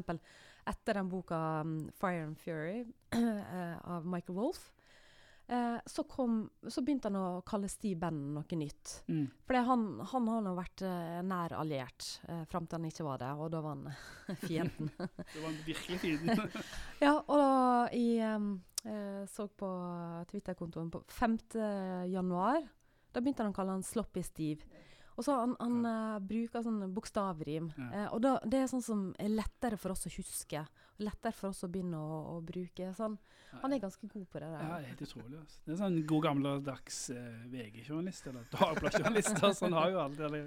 etter 0.72 1.00
den 1.00 1.12
boka 1.12 1.40
um, 1.60 1.78
'Fire 1.92 2.26
and 2.26 2.40
Fury' 2.40 2.86
eh, 3.20 3.76
av 3.84 4.08
Michael 4.08 4.38
Wolff. 4.40 4.70
Eh, 5.50 5.78
så, 5.86 6.04
kom, 6.04 6.50
så 6.68 6.82
begynte 6.86 7.10
han 7.10 7.16
å 7.18 7.42
kalle 7.42 7.66
Steve 7.68 7.98
Bannon 7.98 8.36
noe 8.38 8.58
nytt. 8.58 8.92
Mm. 9.10 9.24
For 9.48 9.58
han, 9.66 9.86
han 10.12 10.28
har 10.30 10.44
nå 10.46 10.52
vært 10.54 10.84
eh, 10.86 11.16
nær 11.26 11.56
alliert 11.58 12.06
eh, 12.28 12.44
fram 12.46 12.68
til 12.68 12.78
han 12.78 12.86
ikke 12.86 13.06
var 13.08 13.18
det, 13.18 13.30
og 13.34 13.50
da 13.50 13.62
var 13.64 13.74
han 13.74 14.36
fienden. 14.46 14.92
Det 15.34 15.42
var 15.42 15.56
virkelig 15.66 15.98
fienden. 16.04 16.44
Ja, 17.02 17.16
og 17.18 17.34
da 17.40 17.48
jeg 17.90 18.20
eh, 18.22 19.24
Så 19.32 19.48
på 19.50 19.72
Twitter-kontoen 20.30 20.92
på 20.94 21.02
5. 21.18 21.36
januar. 22.12 22.62
Da 23.10 23.18
begynte 23.18 23.42
han 23.42 23.50
å 23.50 23.56
kalle 23.56 23.74
han 23.74 23.86
Sloppy 23.86 24.22
Steve. 24.22 24.86
Og 25.18 25.26
så 25.26 25.34
han, 25.36 25.56
han 25.58 25.82
eh, 25.84 26.20
bruker 26.30 26.62
sånn 26.64 26.84
bokstavrim. 26.94 27.72
Ja. 27.74 27.88
Eh, 27.90 28.08
og 28.14 28.22
da, 28.24 28.36
det 28.46 28.62
er 28.62 28.70
sånn 28.70 28.84
som 28.86 29.02
er 29.18 29.34
lettere 29.34 29.76
for 29.80 29.92
oss 29.92 30.06
å 30.08 30.14
huske. 30.14 30.62
Lettere 31.00 31.32
for 31.36 31.54
oss 31.54 31.62
å 31.64 31.68
begynne 31.72 31.98
å, 31.98 32.16
å 32.34 32.40
bruke. 32.44 32.90
Sånn. 32.96 33.16
Han 33.62 33.72
er 33.74 33.80
ganske 33.82 34.08
god 34.10 34.26
på 34.30 34.42
det 34.42 34.50
der. 34.52 34.64
Ja, 34.64 34.74
det 34.76 34.88
er 34.88 34.90
helt 34.92 35.04
utrolig. 35.06 35.38
Altså. 35.40 35.62
Det 35.64 35.72
er 35.74 35.78
sånn 35.80 35.96
god 36.10 36.26
gammeldags 36.26 36.98
eh, 37.14 37.46
VG-journalist 37.52 38.28
eller 38.30 38.50
Dagbladet-journalist. 38.52 39.40
Han 39.64 39.78
har 39.78 39.94
jo 39.94 40.02
alle 40.04 40.30
de 40.34 40.42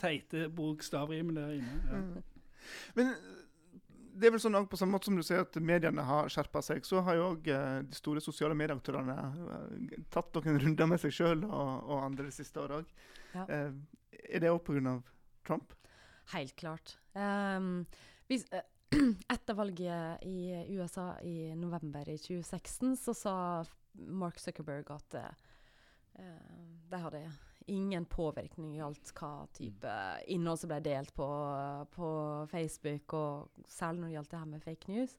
teite 0.00 0.46
bokstavrimene 0.52 1.42
der 1.42 1.58
inne. 1.58 1.80
Ja. 1.90 2.04
Mm. 2.04 2.62
Men 2.98 3.12
det 4.16 4.28
er 4.28 4.32
vel 4.32 4.40
sånn 4.40 4.56
på 4.70 4.78
samme 4.80 4.96
måte 4.96 5.10
som 5.10 5.18
du 5.18 5.24
sier 5.26 5.42
at 5.44 5.58
mediene 5.60 6.04
har 6.06 6.30
skjerpa 6.32 6.62
seg, 6.64 6.86
så 6.88 7.02
har 7.04 7.18
jo 7.18 7.26
òg 7.34 7.50
de 7.50 7.98
store 7.98 8.22
sosiale 8.24 8.56
medieaktørene 8.56 9.16
eh, 9.58 9.98
tatt 10.14 10.38
noen 10.38 10.62
runder 10.62 10.88
med 10.94 11.02
seg 11.02 11.18
sjøl 11.18 11.44
og, 11.48 11.74
og 11.84 11.98
andre 12.06 12.30
det 12.30 12.38
siste 12.38 12.62
året 12.62 12.84
òg. 12.84 12.96
Ja. 13.36 13.44
er 13.52 14.40
det 14.40 14.48
òg 14.48 14.62
pga. 14.64 14.96
Trump? 15.46 15.74
Helt 16.32 16.56
klart. 16.58 16.96
Um, 17.14 17.86
hvis, 18.26 18.46
eh, 18.52 18.64
etter 19.34 19.54
valget 19.54 20.22
i 20.22 20.66
USA 20.76 21.20
i 21.20 21.54
november 21.54 22.08
i 22.08 22.18
2016, 22.18 22.96
så 22.96 23.14
sa 23.14 23.34
Mark 23.92 24.38
Zuckerberg 24.38 24.90
at 24.94 25.14
eh, 25.14 25.44
eh, 26.14 26.62
de 26.90 27.00
hadde 27.02 27.24
ingen 27.66 28.04
påvirkning 28.06 28.76
i 28.76 28.82
alt 28.84 29.10
hva 29.18 29.46
type 29.56 29.94
innhold 30.30 30.60
som 30.60 30.70
ble 30.70 30.78
delt 30.84 31.10
på, 31.16 31.26
på 31.94 32.10
Facebook, 32.50 33.16
og 33.18 33.64
særlig 33.68 34.02
når 34.02 34.08
det 34.08 34.16
gjaldt 34.16 34.30
det 34.34 34.42
her 34.42 34.52
med 34.52 34.62
fake 34.62 34.92
news. 34.92 35.16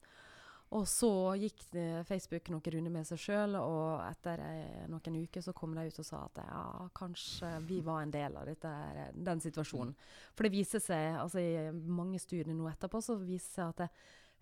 Og 0.76 0.84
så 0.88 1.10
gikk 1.40 1.62
eh, 1.80 2.02
Facebook 2.04 2.50
noen 2.52 2.72
runder 2.74 2.92
med 2.92 3.08
seg 3.08 3.20
sjøl, 3.22 3.56
og 3.56 4.02
etter 4.04 4.42
eh, 4.44 4.84
noen 4.92 5.16
uker 5.22 5.44
så 5.44 5.54
kom 5.56 5.72
de 5.76 5.86
ut 5.88 6.00
og 6.02 6.06
sa 6.06 6.20
at 6.26 6.42
ja, 6.44 6.62
kanskje 6.98 7.54
vi 7.64 7.80
var 7.86 8.02
en 8.04 8.12
del 8.12 8.36
av 8.36 8.44
dette, 8.50 8.72
den 9.16 9.40
situasjonen. 9.40 9.94
For 10.36 10.44
det 10.44 10.52
viser 10.52 10.84
seg, 10.84 11.16
altså 11.22 11.40
i 11.40 11.70
mange 11.72 12.20
studier 12.20 12.52
nå 12.52 12.68
etterpå, 12.68 13.00
så 13.00 13.16
viser 13.22 13.54
seg 13.54 13.72
at 13.72 13.84
det, 13.86 13.90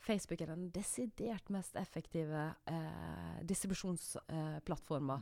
Facebook 0.07 0.43
er 0.43 0.53
den 0.53 0.69
desidert 0.75 1.49
mest 1.51 1.77
effektive 1.79 2.43
eh, 2.69 3.39
distribusjonsplattforma 3.49 5.17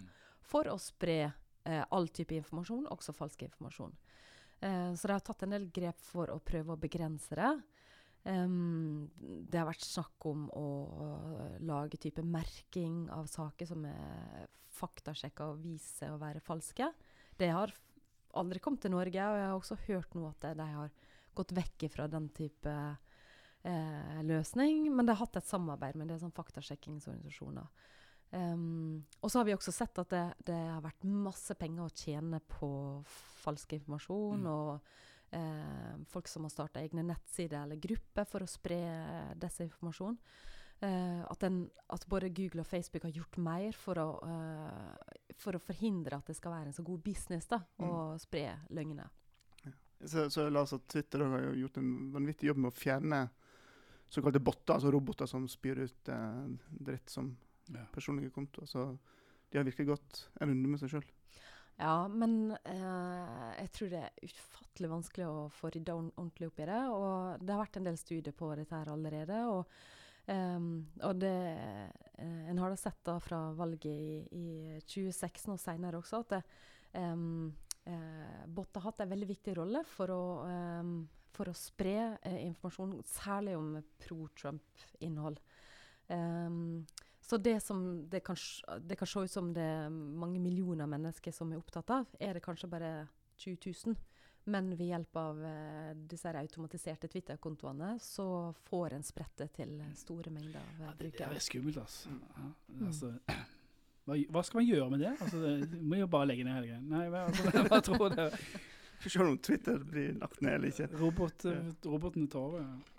for 0.45 0.69
å 0.69 0.77
spre 0.83 1.19
eh, 1.25 1.85
all 1.95 2.09
type 2.13 2.35
informasjon, 2.37 2.89
også 2.93 3.15
falsk 3.17 3.47
informasjon. 3.47 3.95
Eh, 4.61 4.91
så 4.95 5.09
de 5.09 5.15
har 5.15 5.25
tatt 5.25 5.47
en 5.47 5.55
del 5.57 5.71
grep 5.75 6.01
for 6.05 6.33
å 6.33 6.41
prøve 6.45 6.75
å 6.75 6.81
begrense 6.81 7.39
det. 7.39 7.53
Em, 8.25 9.09
det 9.21 9.61
har 9.61 9.69
vært 9.69 9.85
snakk 9.85 10.27
om 10.31 10.47
å 10.57 10.67
lage 11.65 12.01
type 12.01 12.25
merking 12.25 13.05
av 13.13 13.29
saker 13.29 13.69
som 13.69 13.85
er 13.89 14.47
faktasjekka 14.75 15.51
og 15.53 15.65
viser 15.65 16.15
å 16.15 16.21
være 16.21 16.43
falske. 16.45 16.89
Det 17.39 17.51
har 17.53 17.75
aldri 18.39 18.63
kommet 18.63 18.85
til 18.85 18.95
Norge. 18.95 19.21
Og 19.29 19.39
jeg 19.41 19.49
har 19.49 19.57
også 19.59 19.81
hørt 19.89 20.17
nå 20.17 20.29
at 20.31 20.49
de 20.57 20.69
har 20.77 20.95
gått 21.35 21.55
vekk 21.57 21.89
fra 21.93 22.09
den 22.11 22.31
type 22.35 22.75
eh, 22.75 24.21
løsning. 24.27 24.89
Men 24.95 25.07
de 25.07 25.15
har 25.15 25.23
hatt 25.25 25.41
et 25.41 25.51
samarbeid 25.51 25.99
med 26.01 26.11
det 26.11 26.21
sånn 26.23 26.35
faktasjekkingsorganisasjoner. 26.35 27.69
Um, 28.35 29.05
og 29.23 29.31
så 29.31 29.39
har 29.39 29.47
vi 29.47 29.55
også 29.55 29.71
sett 29.71 29.99
at 30.01 30.11
det, 30.11 30.25
det, 30.49 30.57
har 30.57 30.81
vært 30.83 31.05
masse 31.07 31.55
penger 31.55 31.85
å 31.85 31.95
tjene 31.95 32.41
på 32.51 32.69
falsk 33.45 33.77
informasjon. 33.77 34.43
Mm. 34.43 34.49
Og 34.51 35.14
folk 36.11 36.29
som 36.29 36.45
har 36.47 36.53
starta 36.53 36.83
egne 36.83 37.03
nettsider 37.03 37.63
eller 37.65 37.77
grupper 37.83 38.27
for 38.29 38.45
å 38.45 38.51
spre 38.51 38.79
desinformasjon. 39.41 40.19
Eh, 40.85 41.23
at, 41.31 41.41
den, 41.41 41.71
at, 41.89 42.05
både 42.11 42.29
Google 42.35 42.61
og 42.65 42.67
Facebook 42.67 43.07
har 43.07 43.15
gjort 43.15 43.37
mer 43.41 43.73
for 43.79 44.01
å, 44.03 44.09
eh, 44.29 45.21
for 45.41 45.57
å 45.57 45.63
forhindre 45.63 46.19
at 46.19 46.27
det 46.29 46.37
skal 46.37 46.53
være 46.53 46.73
en 46.73 46.77
så 46.77 46.85
god 46.85 47.03
business 47.07 47.47
da, 47.49 47.61
å 47.79 47.89
Mm. 48.13 48.19
spre 48.19 48.59
løgner. 48.71 49.09
Så, 50.05 50.27
så 50.31 50.51
la 50.51 50.61
oss 50.67 50.75
at 50.75 50.87
Twitter 50.89 51.23
har 51.25 51.55
gjort 51.57 51.79
en 51.79 52.13
vanvittig 52.13 52.49
jobb 52.51 52.59
med 52.59 52.73
å 52.73 52.77
fjerne 52.77 53.31
såkalte 54.11 54.43
botter, 54.43 54.75
altså 54.75 54.91
roboter 54.93 55.27
som 55.27 55.47
spyr 55.49 55.79
ut 55.87 56.09
eh, 56.09 56.47
dritt 56.69 57.09
som 57.09 57.37
Ja. 57.73 57.87
personlige 57.95 58.31
kontoer. 58.35 58.67
Så 58.67 58.99
de 59.51 59.59
har 59.59 59.65
virkelig 59.65 59.87
gått 59.87 60.29
en 60.41 60.51
runde 60.51 60.69
med 60.69 60.81
seg 60.81 60.91
sjøl. 60.91 61.05
Ja, 61.77 62.07
men 62.09 62.55
eh, 62.65 63.49
jeg 63.59 63.71
tror 63.75 63.91
det 63.91 64.03
er 64.07 64.29
ufattelig 64.29 64.91
vanskelig 64.93 65.27
å 65.27 65.49
få 65.55 65.73
rydda 65.75 65.97
ordentlig 65.99 66.49
opp 66.51 66.63
i 66.63 66.69
det. 66.71 66.81
Og 66.95 67.43
det 67.43 67.55
har 67.55 67.63
vært 67.65 67.79
en 67.81 67.89
del 67.89 67.99
studier 67.99 68.37
på 68.37 68.53
dette 68.55 68.79
her 68.79 68.93
allerede. 68.93 69.41
Og, 69.51 69.75
eh, 70.31 70.69
og 71.09 71.19
det 71.23 71.35
eh, 71.35 72.45
En 72.51 72.61
har 72.63 72.71
da 72.71 72.79
sett 72.79 73.01
da 73.07 73.17
fra 73.23 73.41
valget 73.59 73.91
i, 73.91 74.23
i 74.39 74.79
2016 74.87 75.51
og 75.57 75.61
senere 75.61 75.99
også 75.99 76.23
at 76.23 76.37
det, 76.37 76.43
ehm, 77.01 77.51
eh, 77.91 78.45
bot 78.47 78.79
har 78.79 78.87
hatt 78.87 79.03
en 79.03 79.11
veldig 79.11 79.29
viktig 79.33 79.57
rolle 79.59 79.83
for 79.91 80.15
å, 80.15 80.23
ehm, 80.47 80.95
for 81.35 81.51
å 81.51 81.57
spre 81.59 81.97
eh, 82.23 82.39
informasjon, 82.47 83.01
særlig 83.11 83.57
om 83.59 83.75
pro-Trump-innhold. 84.05 85.43
Ehm, 86.15 86.85
så 87.25 87.39
det 87.41 87.57
som 87.65 87.81
det 88.13 88.21
kan, 88.27 88.37
det 88.85 88.99
kan 89.01 89.09
se 89.09 89.23
ut 89.25 89.31
som 89.33 89.53
det 89.57 89.63
er 89.65 89.89
mange 89.91 90.41
millioner 90.45 90.87
mennesker 90.91 91.33
som 91.33 91.53
er 91.53 91.61
opptatt 91.63 91.91
av, 91.91 92.07
er 92.21 92.35
det 92.37 92.43
kanskje 92.45 92.69
bare 92.69 92.91
20 93.41 93.73
000. 93.87 93.97
Men 94.53 94.67
ved 94.77 94.91
hjelp 94.91 95.17
av 95.17 95.39
eh, 95.49 95.95
disse 96.11 96.29
automatiserte 96.37 97.09
Twitter-kontoene 97.09 97.95
så 98.05 98.27
får 98.69 98.93
en 98.99 99.07
spredt 99.09 99.39
det 99.41 99.47
til 99.57 99.79
store 99.97 100.29
mengder 100.35 100.61
av 100.61 100.83
Ja, 100.85 100.93
brukere. 100.99 101.31
det, 101.31 101.39
det 101.39 101.41
er 101.41 101.47
skummelt, 101.49 101.79
altså. 101.81 102.13
Ja, 102.37 102.51
Mm. 102.75 102.87
altså 102.91 103.13
hva, 104.05 104.19
hva 104.37 104.43
skal 104.45 104.61
man 104.61 104.69
gjøre 104.69 104.91
med 104.93 105.01
det? 105.01 105.15
Altså, 105.17 105.41
det 105.65 105.81
må 105.81 105.97
jo 106.03 106.07
bare 106.13 106.29
legge 106.29 106.45
ned 106.45 106.59
hele 106.59 106.69
greia. 106.75 106.81
Nei, 106.93 107.07
hva, 107.09 107.25
altså, 107.31 107.65
hva 107.73 107.81
tror 107.89 108.13
du? 108.13 108.25
Får 109.05 109.15
se 109.17 109.25
om 109.25 109.39
Twitter 109.49 109.79
blir 109.81 110.13
lagt 110.21 110.43
ned 110.45 110.59
eller 110.59 110.69
ikke. 110.75 110.91
Robot, 111.01 111.47
robotene 111.89 112.29
tar 112.29 112.45
over. 112.51 112.61
Ja. 112.69 112.94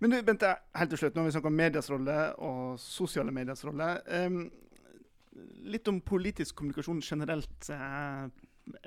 Men 0.00 0.10
du, 0.10 0.18
Bente, 0.26 0.50
helt 0.76 0.90
til 0.94 0.98
slutt, 1.00 1.14
nå 1.16 1.22
har 1.24 1.28
vi 1.30 1.34
snakket 1.36 1.50
om 1.52 1.56
medias 1.58 1.90
rolle 1.90 2.16
og 2.44 2.78
sosiale 2.82 3.32
mediers 3.34 3.64
rolle. 3.66 3.88
Em, 4.12 4.50
litt 5.66 5.88
om 5.90 6.00
politisk 6.04 6.56
kommunikasjon 6.60 7.00
generelt 7.02 7.70
eh, 7.74 8.26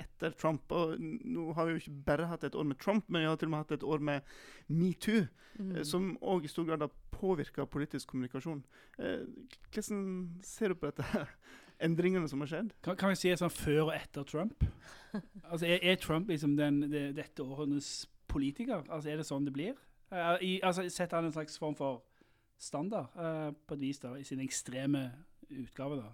etter 0.02 0.34
Trump. 0.40 0.72
Og 0.74 0.96
nå 1.00 1.50
har 1.58 1.68
vi 1.68 1.76
jo 1.76 1.82
ikke 1.84 1.98
bare 2.08 2.30
hatt 2.32 2.46
et 2.48 2.56
år 2.58 2.68
med 2.70 2.80
Trump, 2.82 3.06
men 3.10 3.22
vi 3.26 3.28
har 3.30 3.38
til 3.42 3.50
og 3.50 3.56
med 3.56 3.66
hatt 3.66 3.76
et 3.80 3.84
år 3.88 4.04
med 4.12 4.38
metoo, 4.68 5.26
Mm. 5.58 5.72
eh, 5.76 5.84
som 5.90 6.12
òg 6.22 6.44
i 6.46 6.50
stor 6.52 6.68
grad 6.68 6.84
har 6.86 6.92
påvirka 7.10 7.63
politisk 7.66 8.12
kommunikasjon. 8.12 8.60
Eh, 9.00 9.24
hvordan 9.74 10.04
ser 10.46 10.70
du 10.70 10.76
på 10.78 10.92
dette? 10.92 11.24
Endringene 11.82 12.30
som 12.30 12.44
har 12.44 12.48
skjedd? 12.52 12.70
Kan, 12.86 12.96
kan 12.96 13.10
vi 13.10 13.16
si 13.18 13.32
sånn 13.34 13.50
før 13.50 13.88
og 13.88 13.94
etter 13.96 14.24
Trump? 14.30 14.63
Altså, 15.50 15.66
er, 15.66 15.80
er 15.82 15.96
Trump 15.98 16.30
liksom 16.30 16.54
den, 16.60 16.84
det, 16.92 17.16
dette 17.18 17.42
århundrets 17.42 18.06
politiker? 18.30 18.84
Altså, 18.86 19.10
Er 19.10 19.18
det 19.18 19.26
sånn 19.26 19.46
det 19.50 19.54
blir? 19.56 19.74
Eh, 20.12 20.38
i, 20.41 20.52
altså, 20.63 20.88
Setter 20.89 21.20
han 21.20 21.28
en 21.28 21.36
slags 21.36 21.58
form 21.60 21.76
for 21.76 22.04
standard 22.58 23.12
uh, 23.20 23.52
på 23.67 23.76
et 23.76 23.84
vis 23.84 24.00
da, 24.02 24.15
i 24.17 24.26
sin 24.26 24.41
ekstreme 24.41 25.04
utgave? 25.50 26.00
da? 26.02 26.10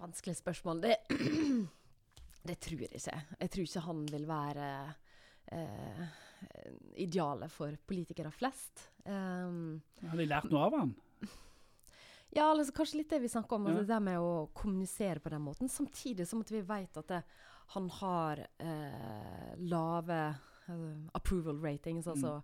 Vanskelig 0.00 0.38
spørsmål. 0.38 0.80
Det, 0.86 0.96
det 2.48 2.56
tror 2.64 2.86
jeg 2.86 2.94
ikke. 2.96 3.18
Jeg 3.40 3.52
tror 3.52 3.68
ikke 3.68 3.84
han 3.88 4.06
vil 4.14 4.26
være 4.30 4.70
uh, 5.52 6.06
idealet 6.96 7.52
for 7.52 7.76
politikere 7.86 8.32
flest. 8.32 8.86
Um, 9.04 9.80
Har 10.06 10.16
de 10.16 10.28
lært 10.28 10.50
noe 10.52 10.66
av 10.70 10.80
han? 10.80 10.96
Ja, 12.30 12.44
altså, 12.52 12.70
kanskje 12.70 13.00
litt 13.00 13.10
det 13.10 13.24
vi 13.24 13.28
snakker 13.32 13.58
om. 13.58 13.64
Altså, 13.66 13.82
Ja. 13.82 13.96
Det 13.96 14.04
med 14.06 14.22
å 14.22 14.34
kommunisere 14.54 15.18
på 15.18 15.32
den 15.32 15.42
måten. 15.42 15.68
Samtidig 15.68 16.28
som 16.30 16.44
at 16.44 16.52
vi 16.54 16.60
vet 16.62 17.00
at 17.00 17.08
det, 17.10 17.24
han 17.74 17.88
har 17.90 18.44
eh, 18.62 19.48
lave 19.58 20.18
approval 21.14 21.58
ratings. 21.62 22.06
Altså 22.10 22.40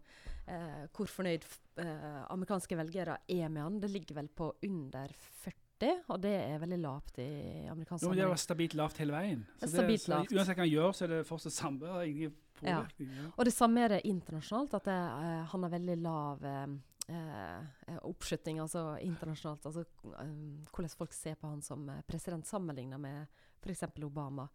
eh, 0.46 0.86
hvor 0.94 1.10
fornøyd 1.10 1.46
eh, 1.82 2.24
amerikanske 2.32 2.78
velgere 2.78 3.18
er 3.28 3.48
med 3.48 3.62
han. 3.62 3.78
Det 3.82 3.90
ligger 3.92 4.20
vel 4.20 4.28
på 4.28 4.50
under 4.68 5.12
40, 5.44 6.02
og 6.08 6.22
det 6.24 6.34
er 6.38 6.58
veldig 6.62 6.80
lavt 6.80 7.20
i 7.20 7.30
amerikansk 7.72 8.06
Jo, 8.06 8.10
det 8.10 8.16
var 8.16 8.34
sammenheng. 8.36 8.44
stabilt 8.46 8.74
lavt 8.74 8.98
hele 9.02 9.16
veien. 9.16 9.46
Det 9.60 9.68
er 9.68 9.74
så 9.74 10.12
lavt. 10.14 10.32
Uansett 10.32 10.56
hva 10.56 10.64
han 10.64 10.72
gjør, 10.72 10.92
så 10.96 11.06
er 11.06 11.14
det 11.14 11.22
fortsatt 11.28 11.56
samme 11.56 11.94
egentlig 12.00 12.32
påvirkning. 12.60 13.10
Ja. 13.12 13.30
Og 13.36 13.44
det 13.44 13.52
samme 13.52 13.84
er 13.84 13.96
det 13.96 14.02
internasjonalt, 14.08 14.74
at 14.78 14.88
det, 14.88 14.96
eh, 14.96 15.42
han 15.52 15.66
har 15.66 15.74
veldig 15.76 15.96
lav 16.00 16.44
eh, 16.44 16.66
eh, 17.08 17.98
oppslutning 18.02 18.60
altså 18.62 18.96
internasjonalt. 19.02 19.66
Altså 19.66 19.84
um, 20.02 20.64
hvordan 20.72 20.96
folk 20.96 21.12
ser 21.12 21.36
på 21.40 21.50
han 21.50 21.62
som 21.62 21.88
eh, 21.92 22.02
president 22.08 22.46
sammenlignet 22.46 23.00
med 23.00 23.26
f.eks. 23.62 23.84
Obama. 24.04 24.48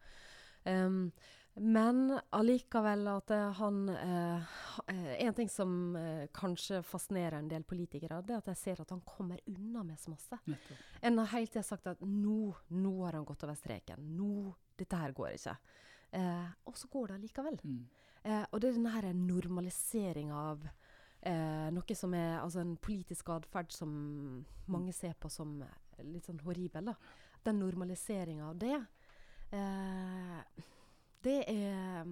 Um, 0.65 1.11
men 1.53 2.19
allikevel 2.31 3.07
at 3.11 3.31
eh, 3.35 3.49
han 3.59 3.79
eh, 3.89 4.51
eh, 4.87 5.13
En 5.25 5.33
ting 5.35 5.49
som 5.51 5.95
eh, 5.95 6.27
kanskje 6.33 6.79
fascinerer 6.83 7.37
en 7.37 7.49
del 7.51 7.65
politikere, 7.67 8.21
det 8.23 8.37
er 8.37 8.39
at 8.39 8.51
jeg 8.53 8.61
ser 8.61 8.81
at 8.81 8.93
han 8.95 9.01
kommer 9.05 9.41
unna 9.51 9.83
med 9.83 9.99
så 9.99 10.13
masse. 10.13 10.39
En 11.01 11.19
har 11.19 11.31
hele 11.33 11.51
tida 11.51 11.63
sagt 11.63 11.89
at 11.91 12.01
nå, 12.01 12.53
nå 12.71 12.93
har 13.03 13.19
han 13.19 13.27
gått 13.27 13.43
over 13.43 13.59
streken. 13.59 14.05
Nå, 14.15 14.53
dette 14.79 15.01
her 15.01 15.11
går 15.17 15.35
ikke. 15.35 15.57
Eh, 16.11 16.47
og 16.67 16.79
så 16.79 16.87
går 16.91 17.11
det 17.11 17.19
allikevel. 17.19 17.59
Mm. 17.63 17.83
Eh, 18.23 18.45
og 18.51 18.61
det 18.61 18.69
er 18.69 18.79
denne 18.79 18.95
her 18.95 19.11
normaliseringa 19.17 20.39
av 20.53 20.65
eh, 20.67 21.67
noe 21.73 21.95
som 21.97 22.15
er 22.15 22.39
altså 22.39 22.61
en 22.63 22.75
politisk 22.81 23.31
atferd 23.33 23.73
som 23.73 23.93
mange 24.71 24.93
ser 24.95 25.15
på 25.19 25.31
som 25.31 25.57
litt 26.05 26.27
sånn 26.29 26.41
horribel. 26.45 26.91
da. 26.91 26.95
Den 27.43 27.59
normaliseringa 27.59 28.49
av 28.49 28.59
det, 28.61 28.77
eh, 29.57 30.67
det 31.23 31.39
er 31.47 32.05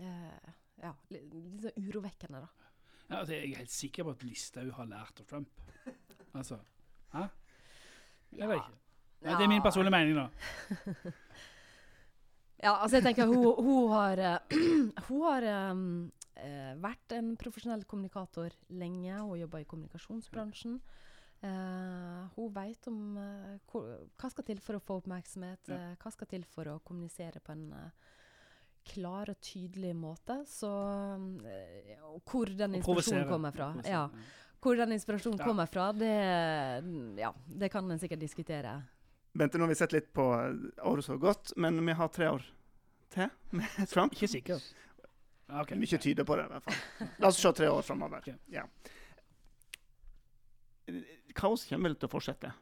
eh, 0.00 0.50
ja, 0.80 0.92
litt, 1.12 1.30
sånn 1.64 1.88
urovekkende, 1.88 2.42
da. 2.44 2.68
Ja, 3.10 3.20
altså, 3.20 3.34
jeg 3.34 3.50
er 3.50 3.62
helt 3.64 3.74
sikker 3.74 4.06
på 4.06 4.14
at 4.14 4.24
Listhaug 4.26 4.70
har 4.76 4.90
lært 4.90 5.24
av 5.24 5.30
Trump. 5.30 5.64
Altså, 6.30 6.60
hæ? 7.10 7.24
Jeg 8.38 8.46
vet 8.46 8.60
ikke. 8.60 8.76
Ja, 9.24 9.32
det 9.34 9.42
er 9.42 9.48
min 9.50 9.64
personlige 9.64 9.96
mening, 9.96 10.20
da. 10.20 10.28
Ja, 12.60 12.74
altså 12.76 12.98
jeg 12.98 13.06
tenker 13.08 13.26
hun, 13.26 13.46
hun 13.64 13.88
har, 13.88 14.20
hun 15.08 15.22
har 15.24 15.46
um, 15.72 15.84
vært 16.84 17.14
en 17.16 17.32
profesjonell 17.40 17.86
kommunikator 17.88 18.52
lenge. 18.68 19.14
Hun 19.16 19.40
jobber 19.40 19.64
i 19.64 19.68
kommunikasjonsbransjen. 19.68 20.76
Uh, 21.40 22.28
hun 22.36 22.50
vet 22.52 22.88
om 22.90 23.16
uh, 23.16 23.78
hva 24.20 24.28
skal 24.28 24.44
til 24.44 24.60
for 24.60 24.76
å 24.76 24.82
få 24.84 24.98
oppmerksomhet, 25.00 25.72
Ja. 25.72 25.94
hva 26.02 26.12
skal 26.12 26.28
til 26.28 26.44
for 26.44 26.68
å 26.68 26.82
kommunisere 26.84 27.40
på 27.40 27.54
en 27.56 27.70
eh, 27.72 28.10
klar 28.90 29.30
og 29.32 29.38
tydelig 29.44 29.94
måte. 29.96 30.40
Så 30.50 30.70
eh, 31.46 31.96
hvor 32.26 32.50
den 32.58 32.78
inspirasjonen 32.80 33.28
kommer 33.30 33.54
fra, 33.54 33.70
ja, 33.86 34.04
hvor 34.60 34.76
den 34.80 34.92
inspirasjonen 34.96 35.40
Ja. 35.40 35.46
kommer 35.48 35.70
fra, 35.70 35.88
det, 35.96 36.10
ja, 37.20 37.30
det 37.62 37.70
kan 37.72 37.90
en 37.90 37.98
sikkert 38.02 38.20
diskutere. 38.22 38.74
Bente, 39.32 39.58
nå 39.58 39.64
har 39.68 39.70
vi 39.70 39.78
sett 39.78 39.92
litt 39.94 40.08
på 40.16 40.24
eh, 40.34 40.86
året 40.90 41.06
som 41.06 41.14
har 41.16 41.24
gått, 41.30 41.52
men 41.56 41.78
vi 41.86 41.94
har 41.94 42.08
tre 42.10 42.28
år 42.34 42.46
til 43.14 43.30
med 43.56 43.80
Trump. 43.92 44.14
Ikke 44.18 44.28
sikker. 44.30 44.62
Okay, 45.50 45.74
Mye 45.78 45.88
okay. 45.90 45.98
tyder 45.98 46.26
på 46.26 46.36
det, 46.38 46.44
i 46.46 46.52
hvert 46.52 46.66
fall. 46.66 47.08
La 47.22 47.30
oss 47.32 47.38
se 47.42 47.50
tre 47.58 47.66
år 47.70 47.82
framover. 47.82 48.20
Okay. 48.22 48.36
Ja. 48.54 48.66
Kaos 51.34 51.64
kommer 51.68 51.90
vel 51.90 51.96
til 51.98 52.06
å 52.10 52.12
fortsette. 52.12 52.52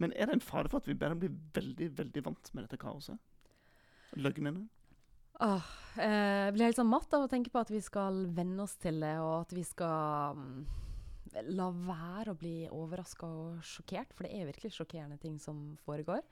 Men 0.00 0.12
er 0.12 0.28
det 0.28 0.36
en 0.36 0.44
fare 0.44 0.68
for 0.68 0.82
at 0.82 0.88
vi 0.88 0.96
bare 0.98 1.16
blir 1.16 1.32
veldig 1.56 1.88
veldig 1.96 2.22
vant 2.26 2.50
med 2.52 2.66
dette 2.66 2.78
kaoset? 2.80 3.16
Løgnene? 4.20 4.66
Åh, 5.36 5.64
eh, 6.00 6.46
jeg 6.46 6.52
blir 6.54 6.70
helt 6.70 6.78
sånn 6.78 6.88
matt 6.88 7.12
av 7.12 7.26
å 7.26 7.28
tenke 7.28 7.52
på 7.52 7.60
at 7.60 7.70
vi 7.72 7.82
skal 7.84 8.22
venne 8.32 8.62
oss 8.64 8.78
til 8.80 9.02
det, 9.04 9.16
og 9.20 9.42
at 9.42 9.50
vi 9.52 9.64
skal 9.68 10.38
mm, 10.38 10.62
la 11.58 11.66
være 11.76 12.32
å 12.32 12.38
bli 12.40 12.54
overraska 12.72 13.28
og 13.28 13.66
sjokkert, 13.66 14.14
for 14.16 14.24
det 14.24 14.32
er 14.32 14.48
virkelig 14.48 14.72
sjokkerende 14.78 15.20
ting 15.20 15.36
som 15.42 15.74
foregår. 15.84 16.24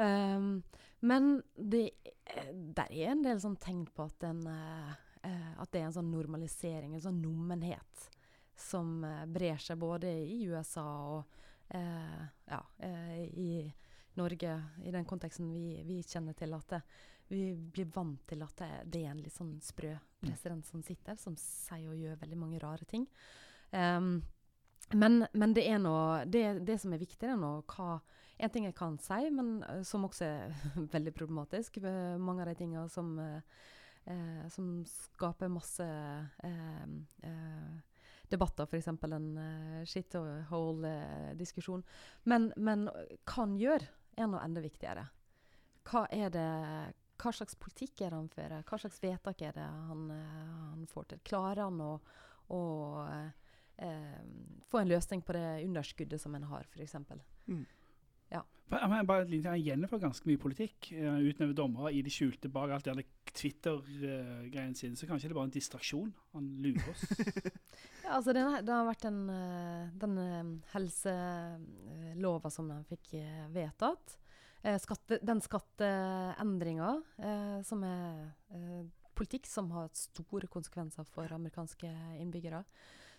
Um, 0.00 0.62
men 1.04 1.42
det 1.52 1.82
eh, 2.24 2.48
der 2.48 2.88
er 2.88 3.12
en 3.12 3.26
del 3.26 3.42
sånn 3.42 3.58
tegn 3.60 3.84
på 3.92 4.06
at, 4.08 4.16
den, 4.24 4.40
uh, 4.48 4.94
at 5.60 5.68
det 5.74 5.82
er 5.82 5.90
en 5.90 5.98
sånn 5.98 6.08
normalisering, 6.14 6.94
en 6.96 7.04
sånn 7.04 7.20
nummenhet, 7.20 8.08
som 8.56 9.02
uh, 9.04 9.26
brer 9.28 9.60
seg 9.60 9.76
både 9.82 10.08
i 10.08 10.40
USA 10.48 10.88
og 11.18 11.38
ja, 11.72 12.58
i 13.32 13.62
Norge, 14.20 14.56
i 14.84 14.90
den 14.92 15.06
konteksten 15.08 15.46
vi, 15.54 15.78
vi 15.88 16.02
kjenner 16.04 16.36
til. 16.36 16.52
At 16.52 16.74
det, 16.74 16.80
vi 17.32 17.54
blir 17.56 17.88
vant 17.94 18.20
til 18.28 18.44
at 18.44 18.60
det, 18.60 18.70
det 18.92 19.02
er 19.06 19.14
en 19.14 19.22
litt 19.24 19.34
sånn 19.34 19.56
sprø 19.64 19.94
president 20.22 20.66
som 20.68 20.82
sitter, 20.84 21.16
som 21.18 21.36
sier 21.40 21.88
og 21.90 21.98
gjør 21.98 22.20
veldig 22.20 22.38
mange 22.38 22.60
rare 22.62 22.86
ting. 22.88 23.06
Um, 23.72 24.20
men, 24.92 25.22
men, 25.32 25.54
det 25.56 25.64
er 25.70 25.78
noe 25.80 26.24
det, 26.28 26.44
det, 26.68 26.76
som 26.82 26.92
er 26.92 27.00
viktig, 27.00 27.24
er 27.24 27.38
noe 27.40 27.62
hva 27.72 28.02
En 28.42 28.50
ting 28.50 28.64
jeg 28.66 28.74
kan 28.74 28.96
si, 29.00 29.28
men 29.30 29.62
uh, 29.62 29.80
som 29.86 30.04
også 30.08 30.26
er 30.26 30.54
veldig 30.96 31.12
problematisk. 31.14 31.78
Mange 32.18 32.42
av 32.42 32.50
de 32.50 32.56
tingene 32.58 32.88
som, 32.90 33.12
eh, 33.22 34.46
som 34.50 34.70
skaper 34.88 35.52
masse 35.52 35.86
debatter, 38.32 38.66
f.eks. 38.66 38.88
en 38.88 39.28
uh, 39.36 39.84
shithole-diskusjon. 39.86 41.84
Men, 42.24 42.50
men 42.56 42.88
hva 42.88 43.44
han 43.44 43.54
gjør, 43.60 43.86
er 44.18 44.32
noe 44.32 44.42
enda 44.42 44.64
viktigere. 44.64 45.06
Hva, 45.86 46.06
er 46.10 46.32
det, 46.34 46.48
hva 47.22 47.32
slags 47.34 47.54
politikk 47.60 48.02
er 48.02 48.10
det 48.10 48.18
han 48.18 48.32
fører? 48.32 48.64
Hva 48.66 48.80
slags 48.82 48.98
vedtak 49.02 49.44
er 49.46 49.54
det 49.56 49.68
han, 49.68 50.08
han 50.10 50.88
får 50.90 51.12
til? 51.12 51.22
Klarer 51.28 51.64
han 51.66 51.78
å, 51.84 51.92
å 52.52 52.62
eh, 53.06 54.18
få 54.70 54.82
en 54.82 54.90
løsning 54.90 55.22
på 55.22 55.36
det 55.36 55.46
underskuddet 55.66 56.20
som 56.20 56.34
en 56.34 56.48
har, 56.50 56.66
f.eks. 56.72 56.96
Mm. 57.46 57.64
Ja. 58.32 58.42
Men 58.72 59.06
bare 59.06 59.26
litt, 59.28 59.44
Han 59.44 59.60
gjennomfører 59.60 60.06
ganske 60.06 60.28
mye 60.30 60.40
politikk. 60.40 60.92
Uh, 60.96 61.20
utnevner 61.28 61.56
dommere 61.56 61.92
i 61.92 62.00
det 62.04 62.12
skjulte 62.14 62.48
bak 62.52 62.72
alt 62.72 62.88
det 62.88 63.04
Twitter-greiene 63.32 64.76
sine. 64.76 64.96
Så 64.96 65.08
kanskje 65.08 65.28
det 65.28 65.34
er 65.34 65.40
bare 65.40 65.50
en 65.50 65.54
distraksjon. 65.58 66.12
Han 66.32 66.48
lurer 66.64 66.88
oss. 66.94 67.04
ja, 68.04 68.16
altså 68.16 68.32
det, 68.32 68.46
det, 68.64 68.72
har 68.72 68.88
vært 68.88 69.06
en, 69.10 69.20
uh, 69.28 69.92
den 70.00 70.56
helselova 70.72 72.52
som 72.52 72.72
han 72.72 72.88
fikk 72.88 73.14
vedtatt. 73.52 74.18
Skatte, 74.62 75.16
den 75.26 75.40
skatteendringa 75.42 76.90
som 77.66 77.80
er 77.82 78.90
politikk 79.18 79.46
som 79.46 79.70
har 79.74 79.88
store 79.96 80.46
konsekvenser 80.46 81.06
for 81.10 81.32
amerikanske 81.34 81.90
innbyggere. 82.22 82.62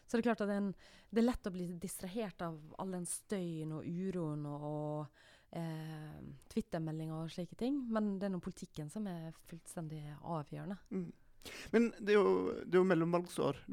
Så 0.05 0.17
det 0.17 0.23
er 0.23 0.29
klart 0.29 0.43
at 0.45 0.51
en, 0.51 0.71
det 1.09 1.21
er 1.21 1.29
lett 1.29 1.47
å 1.47 1.53
bli 1.53 1.67
distrahert 1.79 2.41
av 2.43 2.57
all 2.81 2.91
den 2.95 3.05
støyen 3.07 3.71
og 3.77 3.87
uroen 3.87 4.45
og, 4.49 4.65
og 4.67 5.59
eh, 5.59 6.19
Twitter-meldinger 6.51 7.23
og 7.23 7.31
slike 7.31 7.57
ting. 7.59 7.79
Men 7.93 8.17
det 8.19 8.27
er 8.27 8.33
nå 8.33 8.41
politikken 8.43 8.91
som 8.93 9.07
er 9.09 9.31
fullstendig 9.49 10.03
avgjørende. 10.19 10.79
Mm. 10.91 11.11
Men 11.75 11.89
det 11.99 12.15
er 12.15 12.19
jo, 12.19 12.35
det 12.63 12.75
er 12.75 12.81
jo 12.81 12.89
mellomvalgsår. 12.91 13.63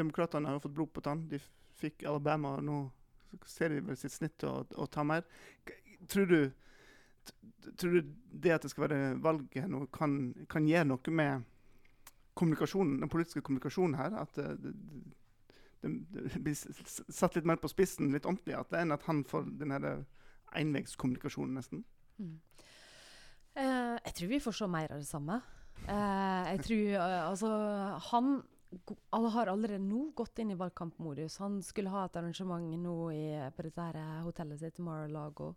Demokratene 0.00 0.50
har 0.50 0.58
jo 0.58 0.64
fått 0.66 0.76
blod 0.78 0.92
på 0.96 1.04
tann. 1.04 1.26
De 1.30 1.40
fikk 1.76 2.06
Alabama, 2.08 2.56
og 2.56 2.64
nå 2.64 2.78
ser 3.48 3.72
de 3.72 3.82
vel 3.84 3.98
sitt 4.00 4.14
snitt 4.14 4.44
å, 4.48 4.62
å 4.64 4.88
ta 4.88 5.04
mer. 5.04 5.26
Tror 6.08 6.28
du, 6.30 6.40
tror 7.78 7.98
du 7.98 8.14
det 8.30 8.54
at 8.54 8.64
det 8.64 8.70
skal 8.72 8.86
være 8.86 9.16
valget 9.22 9.68
nå, 9.70 9.86
kan, 9.94 10.34
kan 10.50 10.68
gjøre 10.68 10.88
noe 10.90 11.14
med 11.18 11.46
kommunikasjonen, 12.36 13.00
den 13.00 13.12
politiske 13.12 13.42
kommunikasjonen 13.44 13.96
her? 13.98 14.18
At 14.22 14.36
det, 14.36 14.56
det, 14.62 14.74
det 15.82 16.42
blir 16.42 16.56
satt 16.56 17.36
litt 17.36 17.48
mer 17.48 17.60
på 17.62 17.70
spissen, 17.72 18.12
litt 18.14 18.28
ordentlig, 18.28 18.56
at, 18.58 18.70
det 18.72 18.82
enn 18.82 18.96
at 18.96 19.06
han 19.08 19.24
får 19.28 19.48
den 19.60 19.74
enveiskommunikasjonen, 20.56 21.56
nesten. 21.58 21.84
Mm. 22.18 22.36
Eh, 23.56 23.94
jeg 24.04 24.18
tror 24.18 24.32
vi 24.34 24.42
får 24.44 24.58
se 24.58 24.68
mer 24.70 24.92
av 24.92 25.00
det 25.00 25.08
samme. 25.08 25.40
Eh, 25.86 26.42
jeg 26.52 26.60
tror 26.64 26.84
uh, 26.96 27.22
Altså, 27.30 27.48
han 28.10 28.36
alle 29.14 29.30
har 29.30 29.48
allerede 29.48 29.80
nå 29.80 30.10
gått 30.18 30.40
inn 30.42 30.50
i 30.52 30.58
valgkampmodus. 30.58 31.38
Han 31.40 31.60
skulle 31.64 31.92
ha 31.92 32.04
et 32.04 32.16
arrangement 32.18 32.66
nå 32.82 32.96
i, 33.14 33.26
på 33.56 33.64
dette 33.64 33.84
her 33.86 34.24
hotellet 34.26 34.60
sitt, 34.60 34.80
Mar-a-Lago. 34.82 35.54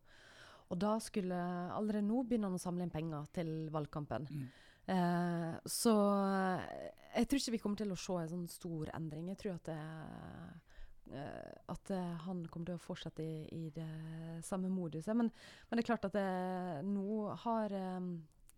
Og 0.70 0.78
da 0.78 0.96
skulle 1.02 1.36
allerede 1.74 2.06
nå 2.06 2.24
begynne 2.24 2.50
han 2.50 2.58
å 2.60 2.62
samle 2.62 2.86
inn 2.86 2.94
penger 2.94 3.30
til 3.34 3.54
valgkampen. 3.74 4.28
Mm. 4.30 4.50
Eh, 4.90 5.54
så 5.70 5.94
jeg 7.14 7.30
tror 7.30 7.42
ikke 7.42 7.54
vi 7.56 7.62
kommer 7.62 7.82
til 7.82 7.94
å 7.94 8.00
se 8.00 8.18
en 8.22 8.32
sånn 8.32 8.50
stor 8.50 8.90
endring. 8.98 9.30
Jeg 9.32 9.42
tror 9.42 9.56
at, 9.58 9.70
det, 9.70 9.78
uh, 11.14 11.54
at 11.74 11.94
uh, 11.94 12.10
han 12.26 12.44
kommer 12.50 12.72
til 12.72 12.80
å 12.80 12.84
fortsette 12.84 13.26
i, 13.26 13.46
i 13.54 13.70
det 13.76 13.90
samme 14.46 14.72
moduset. 14.74 15.16
Men, 15.18 15.32
men, 15.32 15.78
det 15.78 15.84
er 15.84 15.90
klart 15.92 16.10
at 16.10 16.18
det, 16.18 16.28
nå 16.86 17.30
har 17.46 17.76
eh, 17.76 18.12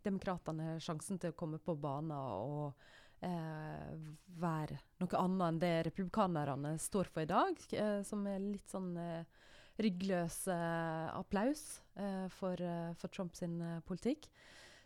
demokratene 0.03 0.75
sjansen 0.83 1.19
til 1.21 1.31
å 1.31 1.37
komme 1.37 1.61
på 1.63 1.77
banen 1.79 2.15
og 2.17 2.89
være 4.41 4.79
noe 4.97 5.19
annet 5.19 5.43
enn 5.45 5.57
det 5.61 5.75
republikanerne 5.85 6.71
står 6.81 7.11
for 7.13 7.21
i 7.21 7.29
dag, 7.29 7.59
som 8.01 8.23
er 8.25 8.39
litt 8.41 8.73
sånn 8.73 8.95
ryggløs 9.77 10.39
applaus 10.49 11.80
for, 12.31 12.61
for 12.97 13.11
Trumps 13.11 13.43
politikk. 13.87 14.29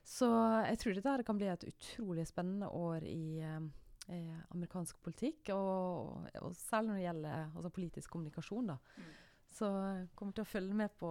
Så 0.05 0.27
jeg 0.67 0.77
tror 0.79 0.97
dette 0.99 1.25
kan 1.25 1.37
bli 1.39 1.47
et 1.49 1.65
utrolig 1.65 2.27
spennende 2.29 2.69
år 2.69 3.05
i, 3.09 3.41
eh, 3.41 4.41
amerikansk 4.53 5.01
politikk. 5.01 5.49
Og, 5.55 6.27
og, 6.41 6.51
særlig 6.55 6.91
når 6.91 6.95
det 6.95 7.05
gjelder 7.07 7.37
altså, 7.55 7.69
politisk 7.69 8.11
kommunikasjon. 8.13 8.67
da. 8.67 8.77
Mm. 8.97 9.13
Så 9.55 9.71
jeg 9.71 10.09
kommer 10.15 10.35
til 10.35 10.45
å 10.45 10.51
følge 10.51 10.77
med 10.77 10.93
på 10.99 11.09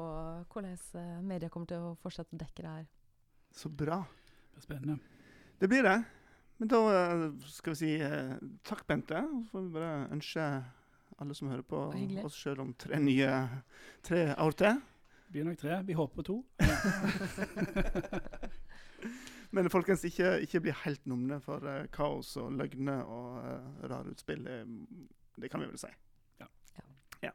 hvordan 0.53 1.25
media 1.27 1.49
kommer 1.49 1.67
til 1.67 1.89
å 1.89 1.97
fortsette 1.99 2.37
å 2.37 2.43
dekke 2.45 2.63
det 2.63 2.77
her. 2.77 2.87
Så 3.51 3.71
bra. 3.71 4.03
Det 4.53 4.63
er 4.63 4.69
spennende. 4.69 4.99
Det 5.59 5.71
blir 5.71 5.83
det. 5.83 5.99
Men 6.59 6.71
da 6.71 6.81
skal 7.51 7.75
vi 7.75 7.81
si 7.81 7.93
takk, 8.63 8.87
Bente. 8.87 9.19
Så 9.27 9.51
får 9.51 9.63
vi 9.65 9.75
bare 9.75 9.95
ønske 10.15 10.49
alle 11.19 11.35
som 11.35 11.51
hører 11.51 11.67
på, 11.67 11.81
oss 12.23 12.37
sjøl 12.39 12.63
om 12.63 12.75
tre 12.79 12.99
nye 13.03 13.31
tre 14.07 14.29
år 14.39 14.59
til. 14.61 14.83
Blir 15.35 15.45
nok 15.45 15.59
tre. 15.59 15.83
Vi 15.83 15.93
håper 15.93 16.15
på 16.15 16.23
to. 16.23 16.45
Men 19.51 19.71
folkens, 19.71 20.05
ikke, 20.07 20.29
ikke 20.47 20.61
bli 20.63 20.75
helt 20.85 21.09
numne 21.11 21.41
for 21.43 21.67
uh, 21.67 21.89
kaos 21.91 22.37
og 22.39 22.53
løgner 22.55 23.03
og 23.03 23.41
uh, 23.43 23.81
rare 23.91 24.13
utspill. 24.13 24.47
Det, 24.47 24.61
det, 25.43 25.51
kan 25.51 25.65
vi 25.65 25.67
vel 25.73 25.81
si. 25.83 25.91
Ja. 26.39 26.47
ja. 27.27 27.33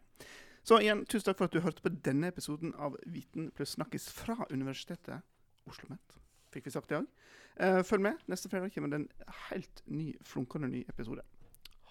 Så 0.63 0.79
igjen, 0.79 1.03
tusen 1.11 1.27
takk 1.27 1.41
for 1.41 1.51
at 1.51 1.57
du 1.57 1.59
hørte 1.65 1.83
på 1.83 1.91
denne 2.07 2.31
episoden 2.31 2.71
av 2.79 2.95
Viten 3.03 3.51
pluss 3.51 3.75
snakkis 3.75 4.07
fra 4.15 4.47
Universitetet 4.47 5.19
Oslo 5.67 5.91
Met. 5.91 6.15
Fikk 6.55 6.71
vi 6.71 6.75
sagt 6.77 6.95
det 6.95 7.01
òg. 7.01 7.11
Uh, 7.59 7.83
følg 7.83 8.07
med. 8.07 8.23
Neste 8.31 8.47
fredag 8.47 8.71
kommer 8.77 8.95
det 8.95 9.03
en 9.03 9.11
helt 9.51 9.83
ny, 9.91 10.13
flunkende 10.23 10.71
ny 10.71 10.87
episode. 10.87 11.27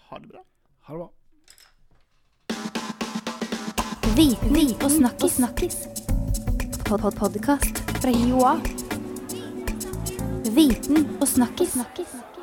Ha 0.08 0.24
det 0.24 0.32
bra. 0.32 0.46
Ha 0.88 0.96
det 0.96 1.04
bra. 1.04 1.12
Viten 4.18 4.74
og 4.82 4.90
snakkis. 4.90 5.32
snakkis. 5.32 5.76
Pod 6.84 7.00
-pod 7.00 7.14
Podkast 7.18 7.78
fra 8.02 8.10
Joa. 8.10 8.56
Viten 10.54 11.06
og 11.20 11.28
snakkis. 11.28 11.72
snakkis. 11.72 12.37